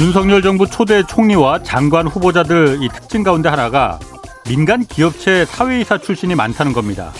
[0.00, 3.98] 윤석열 정부 초대 총리와 장관 후보자들 이 특징 가운데 하나가
[4.46, 7.12] 민간 기업체 사회이사 출신이 많다는 겁니다.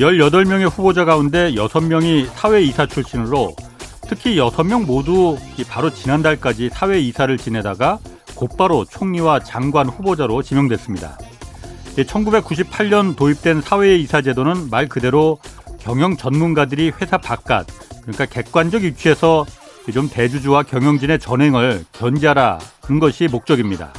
[0.00, 3.54] 18명의 후보자 가운데 6명이 사회이사 출신으로
[4.08, 5.36] 특히 6명 모두
[5.68, 7.98] 바로 지난달까지 사회이사를 지내다가
[8.34, 11.18] 곧바로 총리와 장관 후보자로 지명됐습니다.
[11.98, 15.38] 1998년 도입된 사회이사 제도는 말 그대로
[15.78, 17.66] 경영 전문가들이 회사 바깥
[18.00, 19.44] 그러니까 객관적 위치에서
[19.92, 23.92] 좀 대주주와 경영진의 전행을 견제하라는 것이 목적입니다.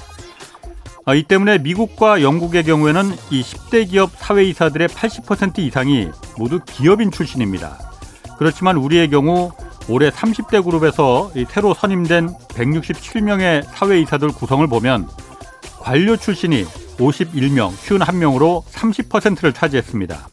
[1.06, 7.78] 아, 이 때문에 미국과 영국의 경우에는 이 10대 기업 사회이사들의 80% 이상이 모두 기업인 출신입니다.
[8.38, 9.52] 그렇지만 우리의 경우
[9.88, 15.08] 올해 30대 그룹에서 새로 선임된 167명의 사회이사들 구성을 보면
[15.80, 16.66] 관료 출신이
[16.98, 20.28] 51명, 51명으로 30%를 차지했습니다.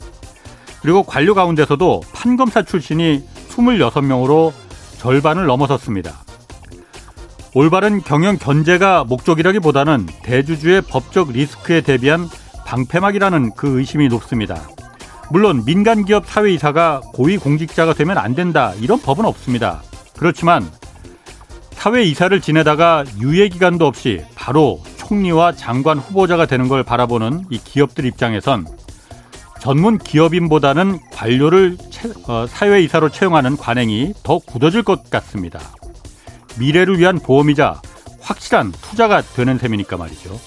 [0.83, 4.53] 그리고 관료 가운데서도 판검사 출신이 26명으로
[5.05, 6.15] 절반을 넘어섰습니다.
[7.53, 12.27] 올바른 경영 견제가 목적이라기보다는 대주주의 법적 리스크에 대비한
[12.65, 14.63] 방패막이라는 그 의심이 높습니다.
[15.31, 19.83] 물론 민간 기업 사회이사가 고위 공직자가 되면 안 된다 이런 법은 없습니다.
[20.17, 20.67] 그렇지만
[21.73, 28.67] 사회이사를 지내다가 유예 기간도 없이 바로 총리와 장관 후보자가 되는 걸 바라보는 이 기업들 입장에선
[29.65, 31.79] 전문 기업인보다는 관료를
[32.29, 35.59] 어, 사회이사로 채용하는 관행이 더 굳어질 것 같습니다.
[36.59, 37.81] 미래를 위한 보험이자
[38.21, 40.39] 확실한 투자가 되는 셈이니까 말이죠.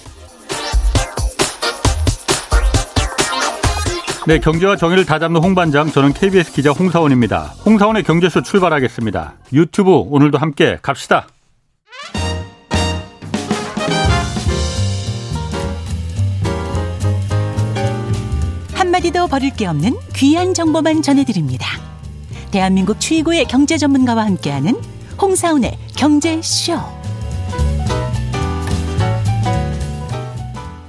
[4.28, 7.56] 네, 경제와 정의를 다잡는 홍반장, 저는 KBS 기자 홍사원입니다.
[7.66, 9.34] 홍사원의 경제쇼 출발하겠습니다.
[9.52, 11.28] 유튜브 오늘도 함께 갑시다.
[18.98, 21.68] 한마디도 버릴 게 없는 귀한 정보만 전해드립니다.
[22.52, 24.74] 대한민국 최고의 경제 전문가와 함께하는
[25.22, 26.74] 홍사운의 경제쇼.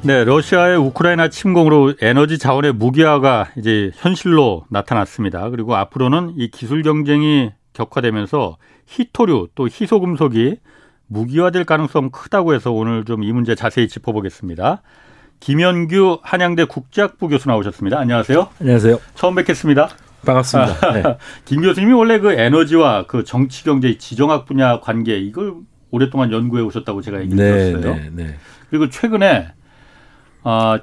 [0.03, 5.51] 네, 러시아의 우크라이나 침공으로 에너지 자원의 무기화가 이제 현실로 나타났습니다.
[5.51, 10.57] 그리고 앞으로는 이 기술 경쟁이 격화되면서 히토류 또 희소금속이
[11.09, 14.83] 무기화될 가능성 크다고 해서 오늘 좀 이 문제 자세히 짚어보겠습니다.
[15.41, 17.99] 김현규 한양대 국제학부 교수 나오셨습니다.
[17.99, 18.49] 안녕하세요.
[18.61, 18.99] 안녕하세요.
[19.15, 19.89] 처음 뵙겠습니다.
[20.25, 20.93] 반갑습니다.
[20.93, 21.03] 네.
[21.45, 25.55] 김 교수님이 원래 그 에너지와 그 정치 경제 지정학 분야 관계 이걸
[25.91, 27.95] 오랫동안 연구해 오셨다고 제가 얘기 네, 들었어요.
[27.95, 28.37] 네, 네.
[28.69, 29.49] 그리고 최근에
[30.43, 30.77] 어,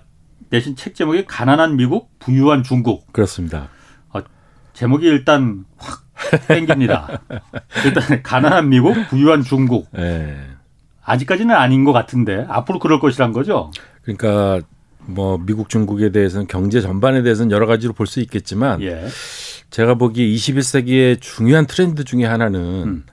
[0.50, 3.12] 내신 책 제목이 가난한 미국, 부유한 중국.
[3.12, 3.70] 그렇습니다.
[4.10, 4.22] 어,
[4.74, 6.04] 제목이 일단 확
[6.48, 7.22] 땡깁니다.
[7.86, 9.90] 일단 가난한 미국, 부유한 중국.
[9.92, 10.38] 네.
[11.04, 13.72] 아직까지는 아닌 것 같은데 앞으로 그럴 것이란 거죠.
[14.06, 14.62] 그러니까
[15.00, 19.06] 뭐 미국 중국에 대해서는 경제 전반에 대해서는 여러 가지로 볼 수 있겠지만 예.
[19.70, 23.04] 제가 보기에 21세기의 중요한 트렌드 중에 하나는 음.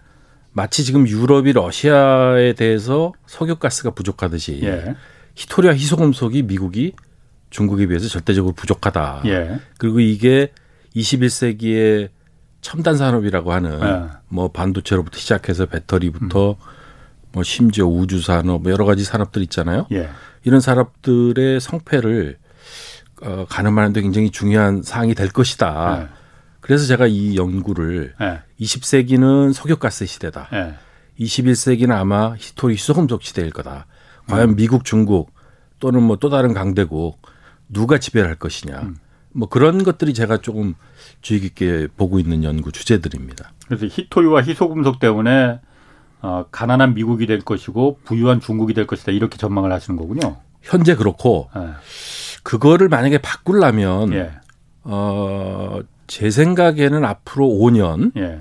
[0.53, 4.95] 마치 지금 유럽이 러시아에 대해서 석유가스가 부족하듯이 예.
[5.35, 6.93] 히토리아 희소금속이 미국이
[7.51, 9.23] 중국에 비해서 절대적으로 부족하다.
[9.27, 9.59] 예.
[9.79, 10.53] 그리고 이게
[10.95, 12.11] 21세기의
[12.61, 14.09] 첨단 산업이라고 하는 예.
[14.29, 16.72] 뭐 반도체로부터 시작해서 배터리부터 음.
[17.33, 19.87] 뭐 심지어 우주 산업 뭐 여러 가지 산업들 있잖아요.
[19.93, 20.09] 예.
[20.45, 22.39] 이런 산업들의 성패를
[23.23, 25.99] 어, 가늠하는데 굉장히 중요한 사항이 될 것이다.
[25.99, 26.09] 네.
[26.61, 28.41] 그래서 제가 이 연구를 네.
[28.61, 30.49] 20세기는 석유가스 시대다.
[30.53, 30.75] 네.
[31.21, 33.87] 21세기는 아마 히토리 수소금속 시대일 거다.
[34.27, 34.57] 과연 음.
[34.57, 35.33] 미국, 중국
[35.79, 37.21] 또는 뭐 또 다른 강대국
[37.69, 38.81] 누가 지배를 할 것이냐.
[38.83, 38.97] 음.
[39.35, 40.75] 뭐 그런 것들이 제가 조금
[41.21, 43.53] 주의 깊게 보고 있는 연구 주제들입니다.
[43.67, 45.61] 그래서 히토리와 희소금속 때문에
[46.23, 50.37] 어, 가난한 미국이 될 것이고 부유한 중국이 될 것이다 이렇게 전망을 하시는 거군요.
[50.63, 51.67] 현재 그렇고 네.
[52.45, 54.31] 그거를 만약에 바꾸려면 예.
[54.85, 58.41] 어, 제 생각에는 앞으로 5년 예.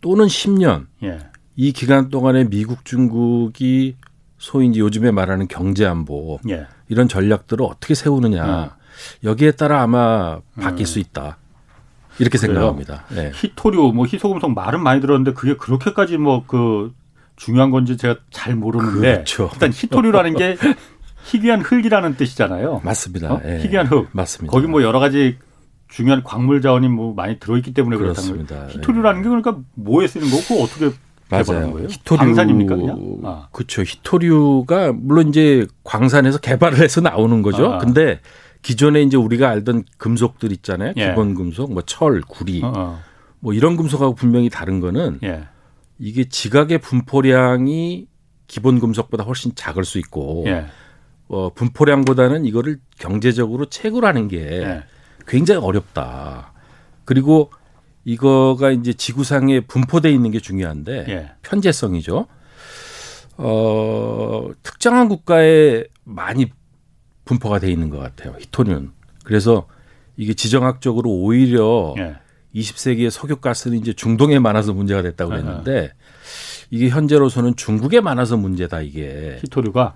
[0.00, 1.18] 또는 10년 예.
[1.56, 3.96] 이 기간 동안에 미국 중국이
[4.38, 6.66] 소위 이제 요즘에 말하는 경제 안보 예.
[6.88, 8.68] 이런 전략들을 어떻게 세우느냐 음.
[9.24, 10.86] 여기에 따라 아마 바뀔 음.
[10.86, 11.38] 수 있다.
[12.20, 12.38] 이렇게?
[12.38, 13.04] 생각합니다.
[13.08, 13.32] 네.
[13.34, 16.92] 히토류, 뭐 희소금속 말은 많이 들었는데 그게 그렇게까지 뭐 그
[17.40, 19.48] 중요한 건지 제가 잘 모르는데 그렇죠.
[19.54, 20.58] 일단 히토류라는 게
[21.24, 22.82] 희귀한 흙이라는 뜻이잖아요.
[22.84, 23.32] 맞습니다.
[23.32, 23.40] 어?
[23.46, 23.60] 예.
[23.60, 24.08] 희귀한 흙.
[24.12, 24.52] 맞습니다.
[24.52, 25.38] 거기 뭐 여러 가지
[25.88, 28.68] 중요한 광물 자원이 뭐 많이 들어있기 때문에 그렇다는 거예요.
[28.68, 30.90] 히토류라는 게 그러니까 뭐에 쓰는 거고 어떻게
[31.30, 31.72] 맞아요.
[31.72, 31.88] 거예요?
[31.88, 33.20] 히토류 광산입니까 그냥?
[33.24, 33.48] 아.
[33.52, 33.82] 그렇죠.
[33.84, 37.72] 히토류가 물론 이제 광산에서 개발을 해서 나오는 거죠.
[37.72, 37.78] 아.
[37.78, 38.20] 근데
[38.60, 40.92] 기존에 이제 우리가 알던 금속들 있잖아요.
[40.98, 41.08] 예.
[41.08, 43.00] 기본 금속, 뭐 철, 구리, 어, 어.
[43.38, 45.44] 뭐 이런 금속하고 분명히 다른 거는 예.
[46.00, 48.08] 이게 지각의 분포량이
[48.46, 50.64] 기본 금속보다 훨씬 작을 수 있고 예.
[51.28, 54.82] 어, 분포량보다는 이거를 경제적으로 채굴하는 게 예.
[55.28, 56.54] 굉장히 어렵다.
[57.04, 57.52] 그리고
[58.04, 61.30] 이거가 이제 지구상에 분포돼 있는 게 중요한데 예.
[61.42, 62.26] 편제성이죠.
[63.36, 66.50] 어, 특정한 국가에 많이
[67.26, 68.34] 분포가 돼 있는 것 같아요.
[68.40, 68.90] 히토리는.
[69.22, 69.68] 그래서
[70.16, 72.16] 이게 지정학적으로 오히려 예.
[72.54, 75.92] 20세기의 석유가스는 이제 중동에 많아서 문제가 됐다고 그랬는데
[76.70, 79.38] 이게 현재로서는 중국에 많아서 문제다 이게.
[79.42, 79.94] 히토류가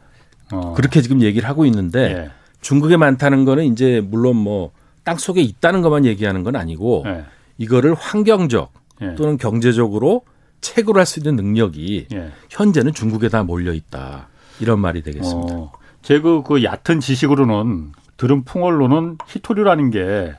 [0.52, 0.74] 어.
[0.74, 2.30] 그렇게 지금 얘기를 하고 있는데 예.
[2.60, 4.72] 중국에 많다는 거는 이제 물론 뭐
[5.04, 7.24] 땅 속에 있다는 것만 얘기하는 건 아니고 예.
[7.58, 8.72] 이거를 환경적
[9.02, 9.14] 예.
[9.14, 10.22] 또는 경제적으로
[10.60, 12.32] 채굴할 수 있는 능력이 예.
[12.50, 14.28] 현재는 중국에 다 몰려 있다
[14.60, 15.54] 이런 말이 되겠습니다.
[15.54, 15.72] 어.
[16.02, 20.34] 제그 그 얕은 지식으로는 들은 풍월로는 히토류라는 게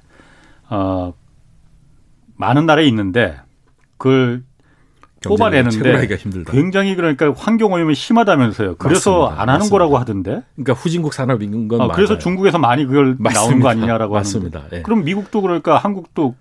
[0.69, 1.13] 어,
[2.37, 3.37] 많은 나라에 있는데
[3.97, 4.43] 그걸
[5.23, 6.07] 뽑아내는데
[6.47, 8.75] 굉장히 그러니까 환경 오염이 심하다면서요.
[8.75, 9.41] 그래서 맞습니다.
[9.41, 9.71] 안 하는 맞습니다.
[9.73, 10.43] 거라고 하던데.
[10.55, 13.39] 그러니까 후진국 산업인 건 아, 그래서 중국에서 많이 그걸 맞습니다.
[13.39, 14.59] 나오는 거 아니냐라고 맞습니다.
[14.59, 14.77] 하는데.
[14.77, 14.81] 네.
[14.83, 16.35] 그럼 미국도 그러니까 한국도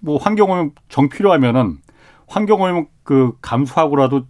[0.00, 1.78] 뭐 환경 오염 정 필요하면은
[2.26, 4.26] 환경 오염 그 감수하고라도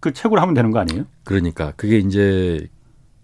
[0.00, 1.04] 그 채굴 하면 되는 거 아니에요?
[1.24, 2.66] 그러니까 그게 이제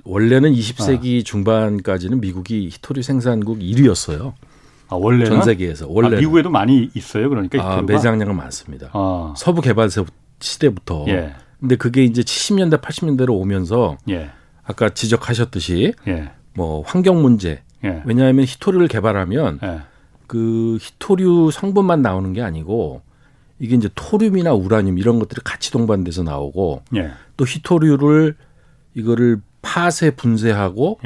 [0.04, 1.24] 원래는 20세기 아.
[1.24, 4.34] 중반까지는 미국이 히토리 생산국 1위였어요.
[4.88, 7.28] 아, 원래 전 세계에서 원래 아, 미국에도 많이 있어요.
[7.28, 8.90] 그러니까 아, 매장량은 많습니다.
[8.92, 9.34] 아.
[9.36, 9.88] 서부 개발
[10.40, 11.04] 시대부터.
[11.08, 11.34] 예.
[11.60, 14.30] 근데 그게 이제 70년대 80년대로 오면서 예.
[14.64, 16.30] 아까 지적하셨듯이 예.
[16.54, 17.62] 뭐 환경 문제.
[17.84, 18.02] 예.
[18.04, 19.80] 왜냐하면 히토리를 개발하면 예.
[20.26, 23.02] 그 히토류 성분만 나오는 게 아니고
[23.58, 27.10] 이게 이제 토륨이나 우라늄 이런 것들이 같이 동반돼서 나오고 예.
[27.36, 28.36] 또 히토류를
[28.94, 31.00] 이거를 팥에 분쇄하고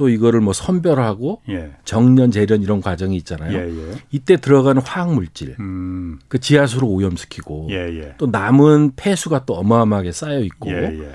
[0.00, 1.72] 또 이거를 뭐 선별하고 예.
[1.84, 3.52] 정년 재련 이런 과정이 있잖아요.
[3.52, 3.98] 예, 예.
[4.10, 6.18] 이때 들어가는 화학 물질, 음.
[6.26, 8.14] 그 지하수로 오염시키고 예, 예.
[8.16, 11.12] 또 남은 폐수가 또 어마어마하게 쌓여 있고 예,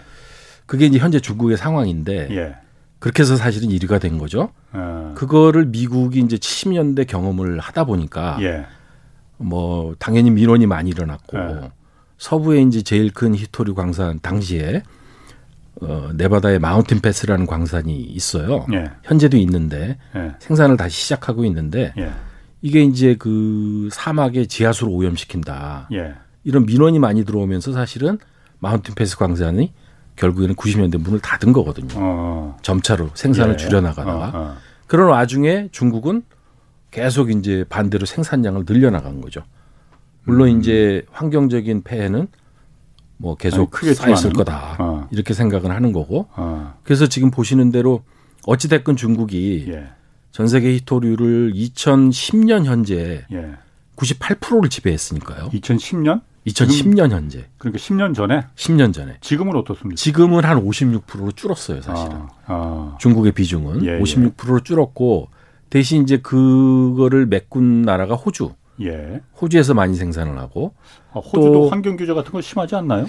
[0.68, 2.60] 그게 이제 현재 중국의 상황인데
[3.00, 4.52] 그렇게 해서 사실은 1위가 된 거죠.
[4.72, 5.16] 어.
[5.18, 8.38] 그거를 미국이 이제 70년대 경험을 하다 보니까
[9.38, 11.40] 뭐 당연히 민원이 많이 일어났고
[12.20, 14.84] 서부에 이제 제일 큰 히토류 광산 당시에
[15.82, 18.66] 어, 네바다의 마운틴 패스라는 광산이 있어요.
[18.74, 18.92] 예.
[19.04, 20.34] 현재도 있는데 예.
[20.40, 22.12] 생산을 다시 시작하고 있는데 예.
[22.62, 25.90] 이게 이제 그 사막의 지하수를 오염시킨다.
[25.94, 26.16] 예.
[26.44, 28.18] 이런 민원이 많이 들어오면서 사실은
[28.60, 29.74] 마운틴 패스 광산이
[30.16, 31.94] 결국에는 90년대 문을 닫은 거거든요.
[31.96, 32.58] 어.
[32.62, 33.58] 점차로 생산을 예.
[33.58, 34.56] 줄여나가다가 어, 어.
[34.88, 36.24] 그런 와중에 중국은
[36.92, 39.44] 계속 이제 반대로 생산량을 늘려나간 거죠.
[40.24, 40.60] 물론 음.
[40.60, 42.28] 이제 환경적인 폐해는
[43.18, 45.08] 뭐 계속 크게 쌓였을 거다 어.
[45.12, 46.78] 이렇게 생각을 하는 거고 어.
[46.84, 48.04] 그래서 지금 보시는 대로
[48.46, 49.90] 어찌 됐건 중국이 예.
[50.32, 53.56] 전 세계 히토류를 2010년 현재 예.
[53.96, 55.50] 98%를 지배했으니까요.
[55.50, 56.22] 2010년?
[56.48, 57.48] 2010년 현재.
[57.58, 58.46] 그러니까 10년 전에?
[58.56, 59.18] 10년 전에.
[59.22, 59.96] 지금은 어떻습니까?
[59.96, 62.18] 지금은 한 56%로 줄었어요, 사실은.
[62.18, 62.98] 아, 아.
[63.00, 64.64] 중국의 비중은 예, 56%로 예.
[64.64, 65.30] 줄었고
[65.70, 68.54] 대신 이제 그거를 메꾼 나라가 호주.
[68.82, 69.22] 예.
[69.42, 70.74] 호주에서 많이 생산을 하고
[71.14, 73.06] 아, 호주도 환경 규제 같은 거 심하지 않나요?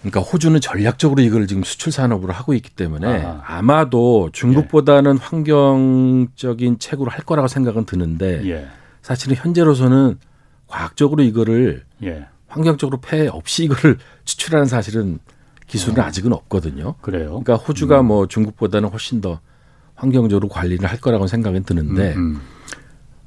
[0.00, 3.62] 그러니까 호주는 전략적으로 이걸 지금 수출 산업으로 하고 있기 때문에 아.
[3.62, 5.18] 마도 중국보다는 예.
[5.20, 8.66] 환경적인 책으로 할 거라고 생각은 드는데 예.
[9.00, 10.18] 사실은 현재로서는
[10.66, 12.26] 과학적으로 이거를 예.
[12.48, 15.20] 환경적으로 폐해 없이 이거를 추출하는 사실은
[15.68, 16.06] 기술은 어.
[16.06, 16.94] 아직은 없거든요.
[17.00, 17.40] 그래요.
[17.44, 18.06] 그러니까 호주가 음.
[18.06, 19.40] 뭐 중국보다는 훨씬 더
[19.94, 22.40] 환경적으로 관리를 할 거라고 생각은 드는데 음, 음.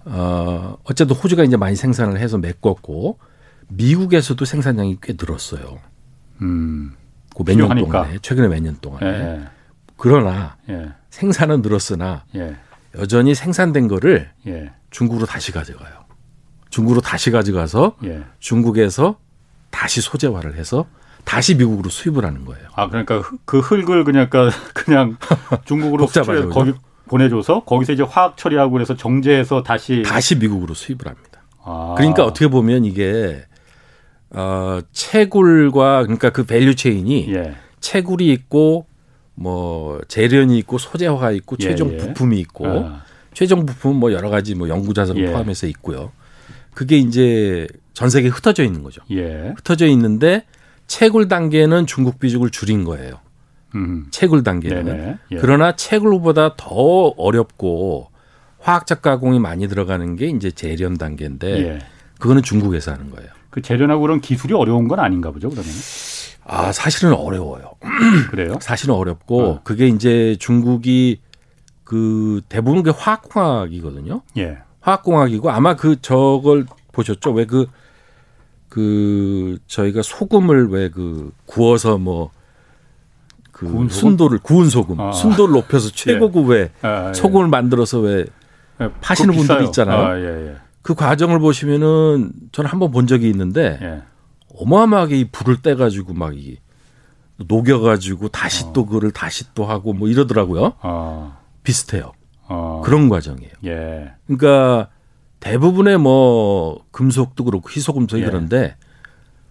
[0.06, 3.20] 어, 어쨌든 호주가 이제 많이 생산을 해서 메꿨고
[3.68, 5.80] 미국에서도 생산량이 꽤 늘었어요.
[6.42, 6.94] 음.
[7.36, 9.08] 그 몇 년 동안에 최근에 몇 년 동안에.
[9.08, 9.42] 예.
[9.98, 10.94] 그러나 예.
[11.10, 12.56] 생산은 늘었으나 예.
[12.98, 14.72] 여전히 생산된 거를 예.
[14.92, 16.06] 중국으로 다시 가져가요.
[16.70, 18.24] 중국으로 다시 가져가서 예.
[18.40, 19.18] 중국에서
[19.70, 20.86] 다시 소재화를 해서
[21.26, 22.68] 다시 미국으로 수입을 하는 거예요.
[22.76, 24.30] 아 그러니까 그 흙을 그냥
[24.74, 25.18] 그냥
[25.66, 26.74] 중국으로 수출해 거기
[27.08, 31.44] 보내줘서 거기서 이제 화학 처리하고 그래서 정제해서 다시 다시 미국으로 수입을 합니다.
[31.64, 31.96] 아.
[31.98, 33.44] 그러니까 어떻게 보면 이게
[34.32, 37.56] 어 채굴과 그러니까 그 value chain이 예.
[37.80, 38.88] 채굴이 있고
[39.36, 41.98] 뭐 제련이 있고 소재화가 있고 예, 최종 예.
[41.98, 43.04] 부품이 있고 아.
[43.34, 45.32] 최종 부품은 뭐 여러 가지 뭐 영구 자석을 예.
[45.32, 46.12] 포함해서 있고요.
[46.74, 49.02] 그게 이제 전 세계에 흩어져 있는 거죠.
[49.12, 49.54] 예.
[49.56, 50.46] 흩어져 있는데
[50.88, 53.20] 채굴 단계는 중국 비중을 줄인 거예요.
[53.75, 54.08] 음.
[54.12, 55.17] 채굴 단계는.
[55.32, 55.38] 예.
[55.38, 56.70] 그러나 채굴보다 더
[57.17, 58.10] 어렵고
[58.60, 61.79] 화학적 가공이 많이 들어가는 게 이제 재련 단계인데 예.
[62.20, 63.29] 그거는 중국에서 하는 거예요.
[63.50, 65.70] 그 재련하고 그런 기술이 어려운 건 아닌가 보죠, 그러면?
[66.46, 67.72] 아, 사실은 어려워요.
[68.32, 68.58] 그래요?
[68.62, 69.60] 사실은 어렵고 어.
[69.63, 71.20] 그게 이제 중국이
[71.84, 74.22] 그 대부분 게 화학공학이거든요.
[74.38, 74.58] 예.
[74.82, 77.32] 화학공학이고 아마 그 저걸 보셨죠?
[77.32, 77.67] 왜 그그
[78.70, 82.32] 그 저희가 소금을 왜 그 구워서 뭐
[83.56, 85.12] 그 구운 순도를 구운 소금, 아.
[85.14, 86.72] 순도를 높여서 최고급의 예.
[86.82, 87.14] 아, 아, 예.
[87.14, 88.26] 소금을 만들어서 왜
[88.82, 88.90] 예.
[89.00, 90.06] 파시는 분들이 있잖아요.
[90.06, 94.02] 아, 예, 예, 그 과정을 보시면은 저는 한번 본 적이 있는데 예.
[94.58, 96.58] 어마어마하게 이 불을 떼 가지고 막 이
[97.38, 98.74] 녹여가지고 다시 어.
[98.74, 100.74] 또 그거를 다시 또 하고 뭐 이러더라고요.
[100.82, 101.38] 어.
[101.64, 102.14] 비슷해요.
[102.48, 102.82] 어.
[102.84, 103.52] 그런 과정이에요.
[103.66, 104.14] 예.
[104.26, 104.90] 그러니까
[105.40, 108.26] 대부분의 뭐 금속도 그렇고 희소금속이 예.
[108.26, 108.76] 그런데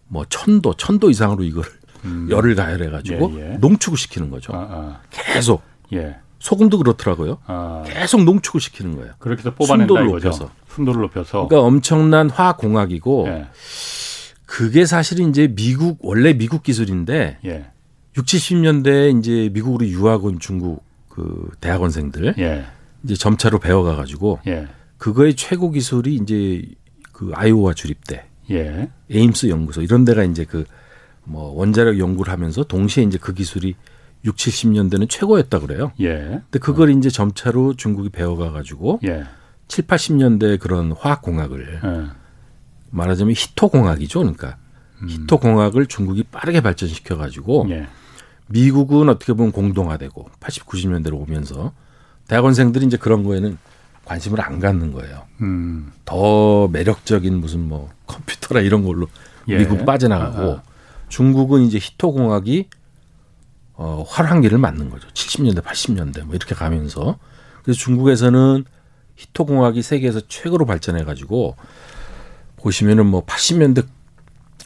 [0.09, 1.65] 뭐 천도 천도 이상으로 이걸
[2.05, 2.29] 음.
[2.31, 3.57] 열을 가열해 가지고 예, 예.
[3.59, 4.53] 농축을 시키는 거죠.
[4.55, 5.01] 아, 아.
[5.11, 5.63] 계속.
[5.93, 6.17] 예.
[6.39, 7.39] 소금도 그렇더라고요.
[7.47, 7.83] 아.
[7.87, 9.13] 계속 농축을 시키는 거예요.
[9.19, 10.29] 그렇게 해서 뽑아낸다 순도를 이거죠.
[10.29, 10.51] 높여서.
[10.69, 11.49] 순도를 높여서.
[11.49, 13.47] 그러니까 엄청난 화학 공학이고 예.
[14.45, 17.67] 그게 사실은 이제 미국 원래 미국 기술인데 예.
[18.17, 22.65] 6, 70년대에 이제 미국으로 유학 온 중국 그 대학원생들 예.
[23.05, 24.67] 이제 점차로 배워가 가지고 예.
[24.99, 26.63] 그거의 최고 기술이 이제
[27.13, 28.89] 그 아이오와 주립대, 예.
[29.11, 30.65] 에임스 연구소 이런 데가 이제 그
[31.25, 33.75] 뭐 원자력 연구를 하면서 동시에 이제 그 기술이
[34.25, 35.93] 6, 70년대는 최고였다 그래요.
[36.01, 36.19] 예.
[36.19, 36.93] 근데 그걸 어.
[36.93, 39.25] 이제 점차로 중국이 배워가 가지고 예.
[39.69, 42.07] 7, 80년대 그런 화학 공학을 예.
[42.91, 44.21] 말하자면 히토 공학이죠.
[44.21, 44.57] 그러니까
[45.03, 45.09] 음.
[45.09, 47.87] 히토 공학을 중국이 빠르게 발전시켜 가지고 예.
[48.49, 51.73] 미국은 어떻게 보면 공동화되고 80, 90년대로 오면서
[52.29, 53.59] 대학원생들이 이제 그런 거에는
[54.05, 55.23] 관심을 안 갖는 거예요.
[55.41, 55.93] 음.
[56.05, 59.07] 더 매력적인 무슨 뭐 컴퓨터라 이런 걸로
[59.49, 59.59] 예.
[59.59, 60.74] 미국 빠져나가고 아, 아.
[61.15, 62.69] 중국은 이제 히토 공학이
[63.75, 65.07] 어, 활황기를 맞는 거죠.
[65.11, 67.19] 70년대, 80년대 뭐 이렇게 가면서
[67.63, 68.65] 그래서 중국에서는
[69.15, 71.55] 히토 공학이 세계에서 최고로 발전해 가지고
[72.57, 73.87] 보시면은 뭐 80년대,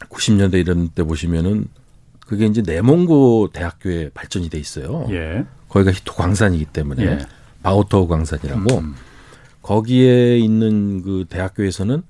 [0.09, 1.67] 90년대 이런 때 보시면은
[2.25, 5.05] 그게 이제 내몽고 대학교에 발전이 돼 있어요.
[5.11, 5.45] 예.
[5.67, 7.19] 거기가 히토 광산이기 때문에 예.
[7.61, 8.95] 바오토 광산이라고 음.
[9.61, 12.01] 거기에 있는 그 대학교에서는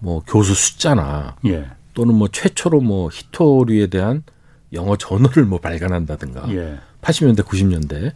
[0.00, 1.77] 뭐 교수 숫자나 예.
[1.98, 4.22] 또는 뭐 최초로 뭐 히토류에 대한
[4.72, 6.78] 영어 전어를 뭐 발간한다든가 예.
[7.02, 8.12] 80년대 90년대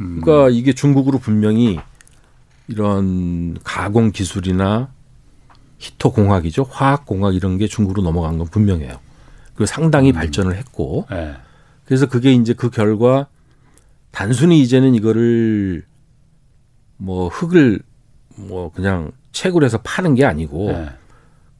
[0.00, 0.22] 음.
[0.22, 1.78] 그러니까 이게 중국으로 분명히
[2.68, 4.88] 이런 가공 기술이나
[5.76, 8.98] 히토 공학이죠 화학 공학 이런 게 중국으로 넘어간 건 분명해요.
[9.54, 10.14] 그 상당히 음.
[10.14, 11.34] 발전을 했고 네.
[11.84, 13.26] 그래서 그게 이제 그 결과
[14.10, 15.84] 단순히 이제는 이거를
[16.96, 17.80] 뭐 흙을
[18.36, 20.88] 뭐 그냥 채굴 해서 파는 게 아니고 네.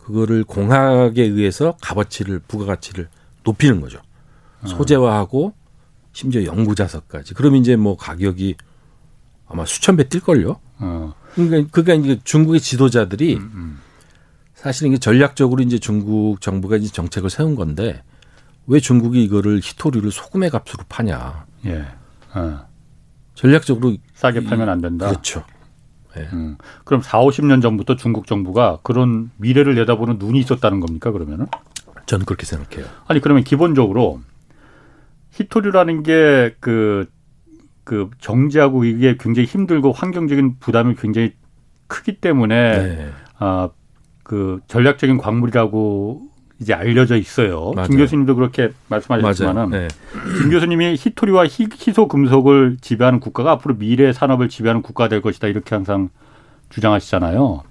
[0.08, 3.08] 그거를 공학에 의해서 값어치를 부가가치를
[3.44, 4.00] 높이는 거죠.
[4.62, 4.66] 어.
[4.66, 5.52] 소재화하고
[6.12, 7.34] 심지어 연구 자석까지.
[7.34, 8.56] 그러면 이제 뭐 가격이
[9.46, 10.58] 아마 수천 배 뛸걸요.
[10.78, 11.14] 어.
[11.34, 13.78] 그러니까, 그러니까 이제 중국의 지도자들이 음, 음.
[14.54, 18.02] 사실은 이게 전략적으로 이제 중국 정부가 이제 정책을 세운 건데
[18.66, 21.44] 왜 중국이 이거를 히토리를 소금의 값으로 파냐.
[21.66, 21.84] 예.
[22.32, 22.66] 어.
[23.34, 25.08] 전략적으로 싸게 팔면 안 된다.
[25.08, 25.44] 그렇죠.
[26.18, 26.28] 예.
[26.32, 26.56] 음.
[26.84, 31.46] 그럼 4, 50년 전부터 중국 정부가 그런 미래를 내다보는 눈이 있었다는 겁니까, 그러면은?
[32.06, 32.86] 저는 그렇게 생각해요.
[33.06, 34.20] 아니, 그러면 기본적으로
[35.32, 37.06] 히토리라는 게 그,
[37.84, 41.34] 그 정제하고 이게 굉장히 힘들고 환경적인 부담이 굉장히
[41.86, 43.10] 크기 때문에 네.
[43.38, 43.70] 아,
[44.22, 46.27] 그 전략적인 광물이라고
[46.60, 47.72] 이제 알려져 있어요.
[47.74, 47.88] 맞아요.
[47.88, 49.88] 김 교수님도 그렇게 말씀하셨지만은 네.
[50.40, 55.46] 김 교수님이 히토리와 희, 희소 금속을 지배하는 국가가 앞으로 미래 산업을 지배하는 국가가 될 것이다
[55.46, 56.10] 이렇게 항상
[56.70, 57.62] 주장하시잖아요.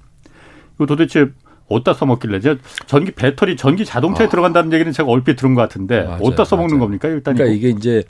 [0.76, 1.30] 이거 도대체
[1.68, 4.30] 어디다 써먹길래 제가 전기 배터리 전기 자동차에 아.
[4.30, 6.22] 들어간다는 얘기는 제가 얼핏 들은 것 같은데 맞아요.
[6.24, 6.80] 어디다 써먹는 맞아요.
[6.86, 8.04] 겁니까 일단 그러니까 이게 이제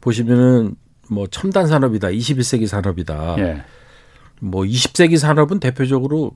[0.00, 0.74] 보시면은
[1.10, 3.62] 뭐 첨단 산업이다 21세기 산업이다 예.
[4.40, 6.32] 뭐 20세기 산업은 대표적으로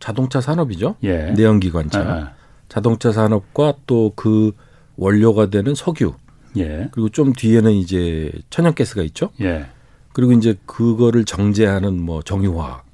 [0.00, 0.96] 자동차 산업이죠.
[1.04, 1.30] 예.
[1.36, 2.00] 내연기관차.
[2.00, 2.37] 아, 아.
[2.68, 4.52] 자동차 산업과 또 그
[4.98, 6.12] 원료가 되는 석유.
[6.56, 6.88] 예.
[6.90, 9.30] 그리고 좀 뒤에는 이제 천연가스가 있죠.
[9.40, 9.66] 예.
[10.12, 12.84] 그리고 이제 그거를 정제하는 뭐 정유화학.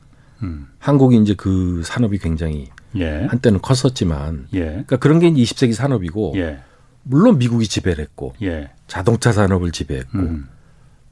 [0.43, 0.67] 음.
[0.79, 3.25] 한국이 이제 그 산업이 굉장히 예.
[3.25, 4.61] 한때는 컸었지만 예.
[4.61, 6.59] 그러니까 그런 게 20세기 산업이고 예.
[7.03, 8.71] 물론 미국이 지배를 했고 예.
[8.87, 10.49] 자동차 산업을 지배했고 음.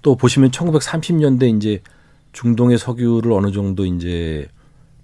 [0.02, 1.80] 또 보시면 1930년대 이제
[2.32, 4.46] 중동의 석유를 어느 정도 이제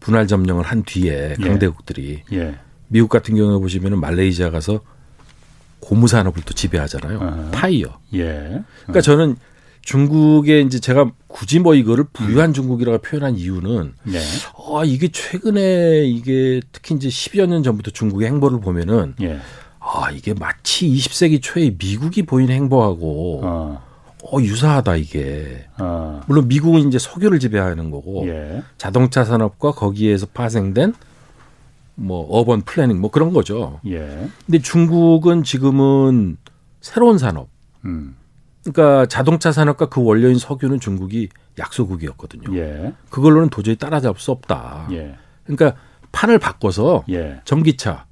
[0.00, 1.43] 분할 점령을 한 뒤에 예.
[1.43, 2.59] 강대국들이 예.
[2.88, 4.80] 미국 같은 경우에 보시면은 말레이시아 가서
[5.80, 7.18] 고무 산업을 또 지배하잖아요.
[7.21, 7.50] 어.
[7.52, 7.99] 타이어.
[8.14, 8.62] 예.
[8.83, 9.37] 그러니까 저는
[9.83, 12.52] 중국에 이제 제가 굳이 뭐 이거를 부유한 음.
[12.52, 14.18] 중국이라고 표현한 이유는 예.
[14.18, 19.38] 아 이게 최근에 이게 특히 이제 10여 년 전부터 중국의 행보를 보면은 예.
[19.78, 23.83] 아 이게 마치 20세기 초에 미국이 보인 행보하고 어.
[24.30, 25.66] 어 유사하다 이게.
[25.78, 26.21] 어.
[26.26, 28.62] 물론 미국은 이제 석유를 지배하는 거고 예.
[28.76, 30.92] 자동차 산업과 거기에서 파생된
[31.99, 33.81] 뭐 urban planning 뭐 그런 거죠.
[33.87, 34.28] 예.
[34.47, 36.37] 근데 중국은 지금은
[36.81, 37.49] 새로운 산업.
[37.85, 38.14] 음.
[38.62, 41.28] 그러니까 자동차 산업과 그 원료인 석유는 중국이
[41.59, 42.57] 약소국이었거든요.
[42.57, 42.93] 예.
[43.11, 44.88] 그걸로는 도저히 따라잡을 수 없다.
[44.93, 45.17] 예.
[45.45, 45.78] 그러니까
[46.12, 47.40] 판을 바꿔서 예.
[47.45, 48.07] 전기차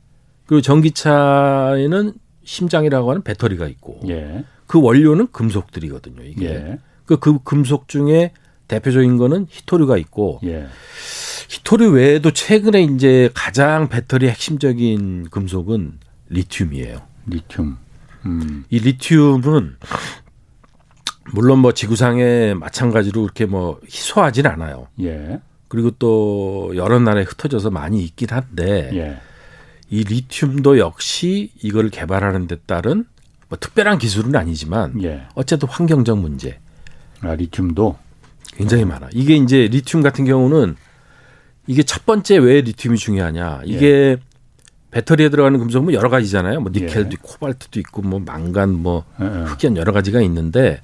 [0.46, 2.12] 그리고 전기차에는
[2.42, 4.44] 심장이라고 하는 배터리가 있고 예.
[4.66, 6.24] 그 원료는 금속들이거든요.
[6.24, 6.78] 이게 예.
[7.04, 8.32] 그, 그 금속 중에
[8.68, 10.66] 대표적인 거는 히토류가 있고 예.
[11.48, 17.02] 히토류 외에도 최근에 이제 가장 배터리 핵심적인 금속은 리튬이에요.
[17.26, 17.76] 리튬.
[18.26, 18.64] 음.
[18.70, 19.76] 이 리튬은
[21.32, 24.88] 물론 뭐 지구상에 마찬가지로 이렇게 뭐 희소하진 않아요.
[25.00, 25.40] 예.
[25.68, 29.20] 그리고 또 여러 나라에 흩어져서 많이 있긴 한데 예.
[29.88, 33.04] 이 리튬도 역시 이걸 개발하는 데 따른
[33.48, 35.26] 뭐 특별한 기술은 아니지만 예.
[35.34, 36.58] 어쨌든 환경적 문제.
[37.20, 37.96] 아, 리튬도
[38.56, 39.08] 굉장히 많아.
[39.12, 40.76] 이게 이제 리튬 같은 경우는
[41.66, 43.62] 이게 첫 번째 왜 리튬이 중요하냐?
[43.64, 44.16] 이게 예.
[44.90, 46.60] 배터리에 들어가는 금속은 여러 가지잖아요.
[46.60, 47.12] 뭐 니켈도 예.
[47.12, 49.28] 있고 코발트도 있고 뭐 망간 뭐 예, 예.
[49.28, 50.80] 흑연 여러 가지가 있는데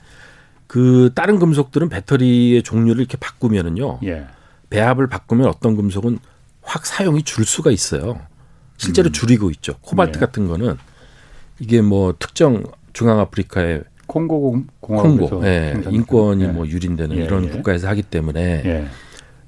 [0.66, 4.00] 그 다른 금속들은 배터리의 종류를 이렇게 바꾸면은요.
[4.04, 4.26] 예.
[4.70, 6.18] 배합을 바꾸면 어떤 금속은
[6.62, 8.20] 확 사용이 줄 수가 있어요.
[8.76, 9.12] 실제로 음.
[9.12, 9.74] 줄이고 있죠.
[9.80, 10.20] 코발트 예.
[10.20, 10.76] 같은 거는
[11.58, 16.48] 이게 뭐 특정 중앙 아프리카의 콩고 공화국에서 예, 인권이 예.
[16.48, 17.48] 뭐 유린되는 예, 이런 예.
[17.48, 18.86] 국가에서 하기 때문에 예.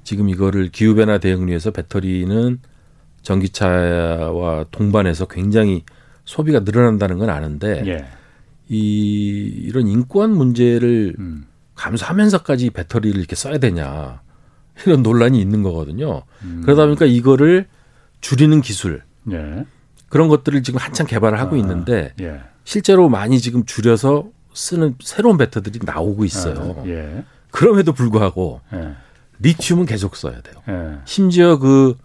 [0.04, 2.58] 지금 이거를 기후 변화 대응을 위해서 배터리는
[3.22, 5.84] 전기차와 동반해서 굉장히
[6.24, 8.06] 소비가 늘어난다는 건 아는데 예.
[8.68, 11.46] 이 이런 인권 문제를 음.
[11.74, 14.22] 감수하면서까지 배터리를 이렇게 써야 되냐
[14.86, 16.22] 이런 논란이 있는 거거든요.
[16.44, 16.62] 음.
[16.64, 17.66] 그러다 보니까 이거를
[18.20, 19.64] 줄이는 기술 예.
[20.08, 22.40] 그런 것들을 지금 한참 개발을 하고 아, 있는데 예.
[22.62, 26.76] 실제로 많이 지금 줄여서 쓰는 새로운 배터들이 나오고 있어요.
[26.78, 27.24] 아, 예.
[27.50, 28.92] 그럼에도 불구하고 예.
[29.40, 30.54] 리튬은 계속 써야 돼요.
[30.68, 30.98] 예.
[31.04, 31.96] 심지어 그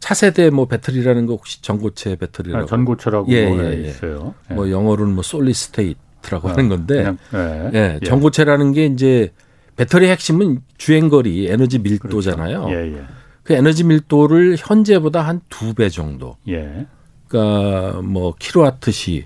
[0.00, 3.88] 차세대 뭐 배터리라는 거 혹시 전고체 배터리라고 아, 전고체라고 예, 예, 예.
[3.88, 4.34] 있어요.
[4.50, 4.54] 예.
[4.54, 7.70] 뭐 영어로는 뭐 solid state라고 아, 하는 건데 그냥, 예.
[7.74, 7.98] 예.
[8.00, 8.06] 예.
[8.06, 9.32] 전고체라는 게 이제
[9.76, 12.64] 배터리 핵심은 주행 거리 에너지 밀도잖아요.
[12.66, 13.06] 그렇죠.
[13.42, 16.36] 그 에너지 밀도를 현재보다 한 두 배 정도.
[16.48, 16.86] 예.
[17.28, 19.24] 그러니까 뭐 킬로와트시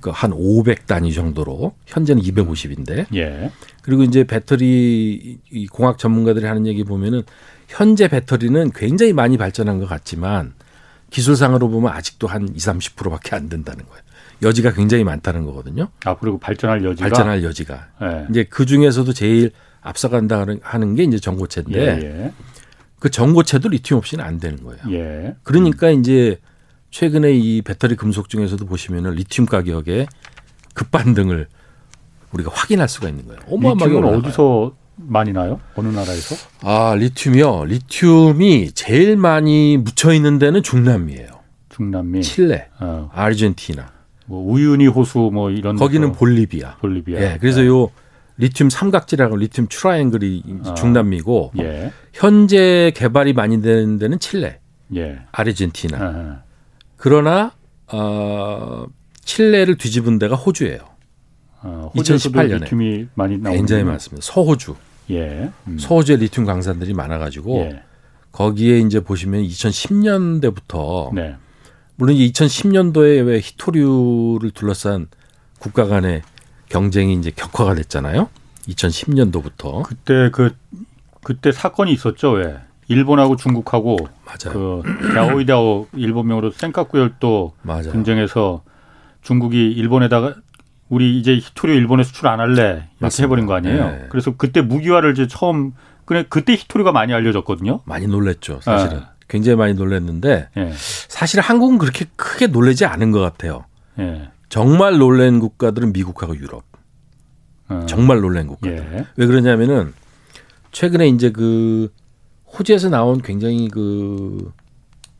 [0.00, 3.06] 그러니까 한 500단위 정도로 현재는 250인데.
[3.14, 3.50] 예.
[3.82, 7.22] 그리고 이제 배터리 이 공학 전문가들이 하는 얘기 보면은
[7.68, 10.54] 현재 배터리는 굉장히 많이 발전한 것 같지만
[11.10, 14.02] 기술상으로 보면 아직도 한 20, 30%밖에 안 된다는 거예요.
[14.42, 15.88] 여지가 굉장히 많다는 거거든요.
[16.04, 17.88] 아, 그리고 발전할 여지가 발전할 여지가.
[18.00, 18.26] 네.
[18.30, 19.50] 이제 그 중에서도 제일
[19.82, 22.32] 앞서간다 하는 게 이제 전고체인데 예, 예.
[22.98, 24.80] 그 전고체도 리튬 없이는 안 되는 거예요.
[24.90, 25.36] 예.
[25.42, 26.00] 그러니까 음.
[26.00, 26.38] 이제
[26.90, 30.06] 최근에 이 배터리 금속 중에서도 보시면은 리튬 가격의
[30.74, 31.46] 급반등을
[32.32, 33.40] 우리가 확인할 수가 있는 거예요.
[33.48, 35.60] 어마어마하게 리튬은 어디서 많이 나요?
[35.76, 36.36] 어느 나라에서?
[36.62, 37.64] 아, 리튬이요.
[37.64, 41.28] 리튬이 제일 많이 묻혀 있는 데는 중남미예요.
[41.70, 42.22] 중남미.
[42.22, 43.10] 칠레, 어.
[43.14, 43.92] 아르헨티나.
[44.26, 46.76] 뭐 우유니 호수 뭐 이런 거기는 볼리비아.
[46.76, 47.20] 볼리비아.
[47.20, 47.38] 예.
[47.40, 47.66] 그래서 네.
[47.68, 47.90] 요
[48.36, 50.74] 리튬 삼각지라고 리튬 트라이앵글이 어.
[50.74, 51.92] 중남미고 예.
[52.12, 54.60] 현재 개발이 많이 되는 데는 칠레,
[54.96, 55.18] 예.
[55.32, 55.98] 아르헨티나.
[56.00, 56.49] 어.
[57.00, 57.52] 그러나
[57.86, 58.84] 어,
[59.24, 60.80] 칠레를 뒤집은 데가 호주예요.
[61.62, 64.24] 어, 2018년에 리튬이 많이 나오는 굉장히 많습니다.
[64.24, 64.76] 서호주.
[65.10, 65.50] 예.
[65.66, 65.78] 음.
[65.78, 67.82] 서호주에 리튬 강산들이 많아가지고 예.
[68.32, 71.36] 거기에 이제 보시면 2010년대부터 네.
[71.96, 75.08] 물론 2010년도에 왜 히토류를 둘러싼
[75.58, 76.20] 국가 간의
[76.68, 78.28] 경쟁이 이제 격화가 됐잖아요.
[78.68, 80.54] 2010년도부터 그때 그
[81.22, 82.32] 그때 사건이 있었죠.
[82.32, 82.58] 왜
[82.90, 84.82] 일본하고 중국하고 맞아요.
[84.82, 84.82] 그
[85.16, 87.52] 야오이다오 일본명으로 센카쿠열도
[87.92, 88.62] 분쟁해서
[89.22, 90.34] 중국이 일본에다가
[90.88, 93.26] 우리 이제 히토류 일본에 수출 안 할래 이렇게 맞습니다.
[93.26, 93.86] 해버린 거 아니에요.
[93.90, 94.06] 네.
[94.08, 95.72] 그래서 그때 무기화를 이제 처음
[96.04, 97.82] 그래 그때 히토류가 많이 알려졌거든요.
[97.84, 98.98] 많이 놀랬죠, 사실은.
[98.98, 99.04] 네.
[99.28, 100.72] 굉장히 많이 놀랬는데 네.
[100.74, 103.66] 사실 한국은 그렇게 크게 놀래지 않은 것 같아요.
[103.94, 104.28] 네.
[104.48, 106.64] 정말 놀란 국가들은 미국하고 유럽.
[107.68, 107.86] 어.
[107.88, 108.76] 정말 놀란 국가들.
[108.78, 109.06] 예.
[109.14, 109.92] 왜 그러냐면은
[110.72, 111.92] 최근에 이제 그
[112.58, 114.52] 호주에서 나온 굉장히 그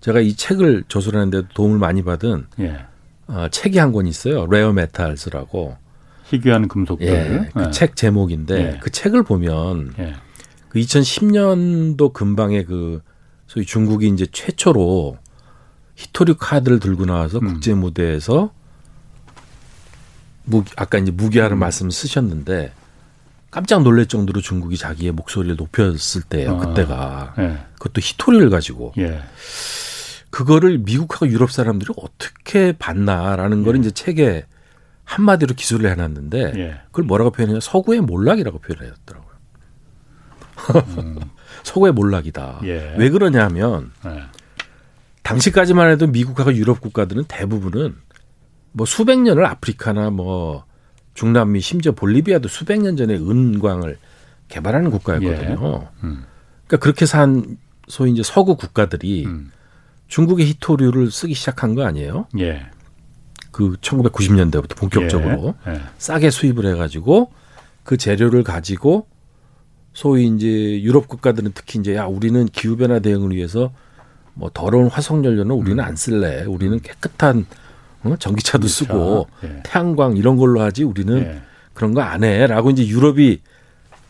[0.00, 2.84] 제가 이 책을 저술하는데 도움을 많이 받은 예.
[3.28, 4.46] 어, 책이 한 권 있어요.
[4.46, 5.76] Rare Metals라고.
[6.24, 7.06] 희귀한 금속들.
[7.06, 7.94] 예, 그 책 네.
[7.94, 8.78] 제목인데 예.
[8.80, 10.14] 그 책을 보면 예.
[10.68, 13.02] 그 2010년도 근방에 그
[13.46, 15.18] 소위 중국이 이제 최초로
[15.96, 17.48] 희토류 카드를 들고 나와서 음.
[17.48, 18.52] 국제 무대에서
[20.44, 21.58] 무 아까 이제 무기화를 음.
[21.58, 22.72] 말씀 쓰셨는데
[23.50, 26.56] 깜짝 놀랄 정도로 중국이 자기의 목소리를 높였을 때예요.
[26.56, 27.58] 아, 그때가 예.
[27.74, 28.92] 그것도 히토리를 가지고.
[28.98, 29.22] 예.
[30.30, 33.80] 그거를 미국하고 유럽 사람들이 어떻게 봤나라는 걸 예.
[33.80, 34.46] 이제 책에
[35.04, 36.80] 한마디로 기술을 해놨는데 예.
[36.86, 37.58] 그걸 뭐라고 표현해요?
[37.58, 39.30] 서구의 몰락이라고 표현을 했더라고요.
[40.98, 41.18] 음.
[41.64, 42.60] 서구의 몰락이다.
[42.64, 42.94] 예.
[42.96, 44.22] 왜 그러냐면 예.
[45.24, 47.96] 당시까지만 해도 미국하고 유럽 국가들은 대부분은
[48.72, 50.64] 뭐 수백 년을 아프리카나 뭐
[51.14, 53.99] 중남미 심지어 볼리비아도 수백 년 전에 은광을
[54.49, 55.83] 개발하는 국가였거든요.
[55.83, 56.07] 예.
[56.07, 56.25] 음.
[56.66, 59.51] 그러니까 그렇게 산 소위 이제 서구 국가들이 음.
[60.09, 62.27] 중국의 히토류를 쓰기 시작한 거 아니에요?
[62.38, 62.66] 예.
[63.51, 65.73] 그 1990년대부터 본격적으로 예.
[65.73, 65.81] 예.
[65.99, 67.33] 싸게 수입을 해가지고
[67.85, 69.07] 그 재료를 가지고
[69.92, 73.73] 소위 이제 유럽 국가들은 특히 이제 야 우리는 기후 변화 대응을 위해서
[74.35, 75.85] 뭐 더러운 화석 연료는 우리는 음.
[75.85, 76.44] 안 쓸래.
[76.44, 77.46] 우리는 깨끗한
[78.02, 78.16] 어?
[78.16, 78.84] 전기차도 전기차.
[78.92, 79.60] 쓰고 예.
[79.64, 81.40] 태양광 이런 걸로 하지 우리는 예.
[81.74, 83.40] 그런 거 안 해라고 이제 유럽이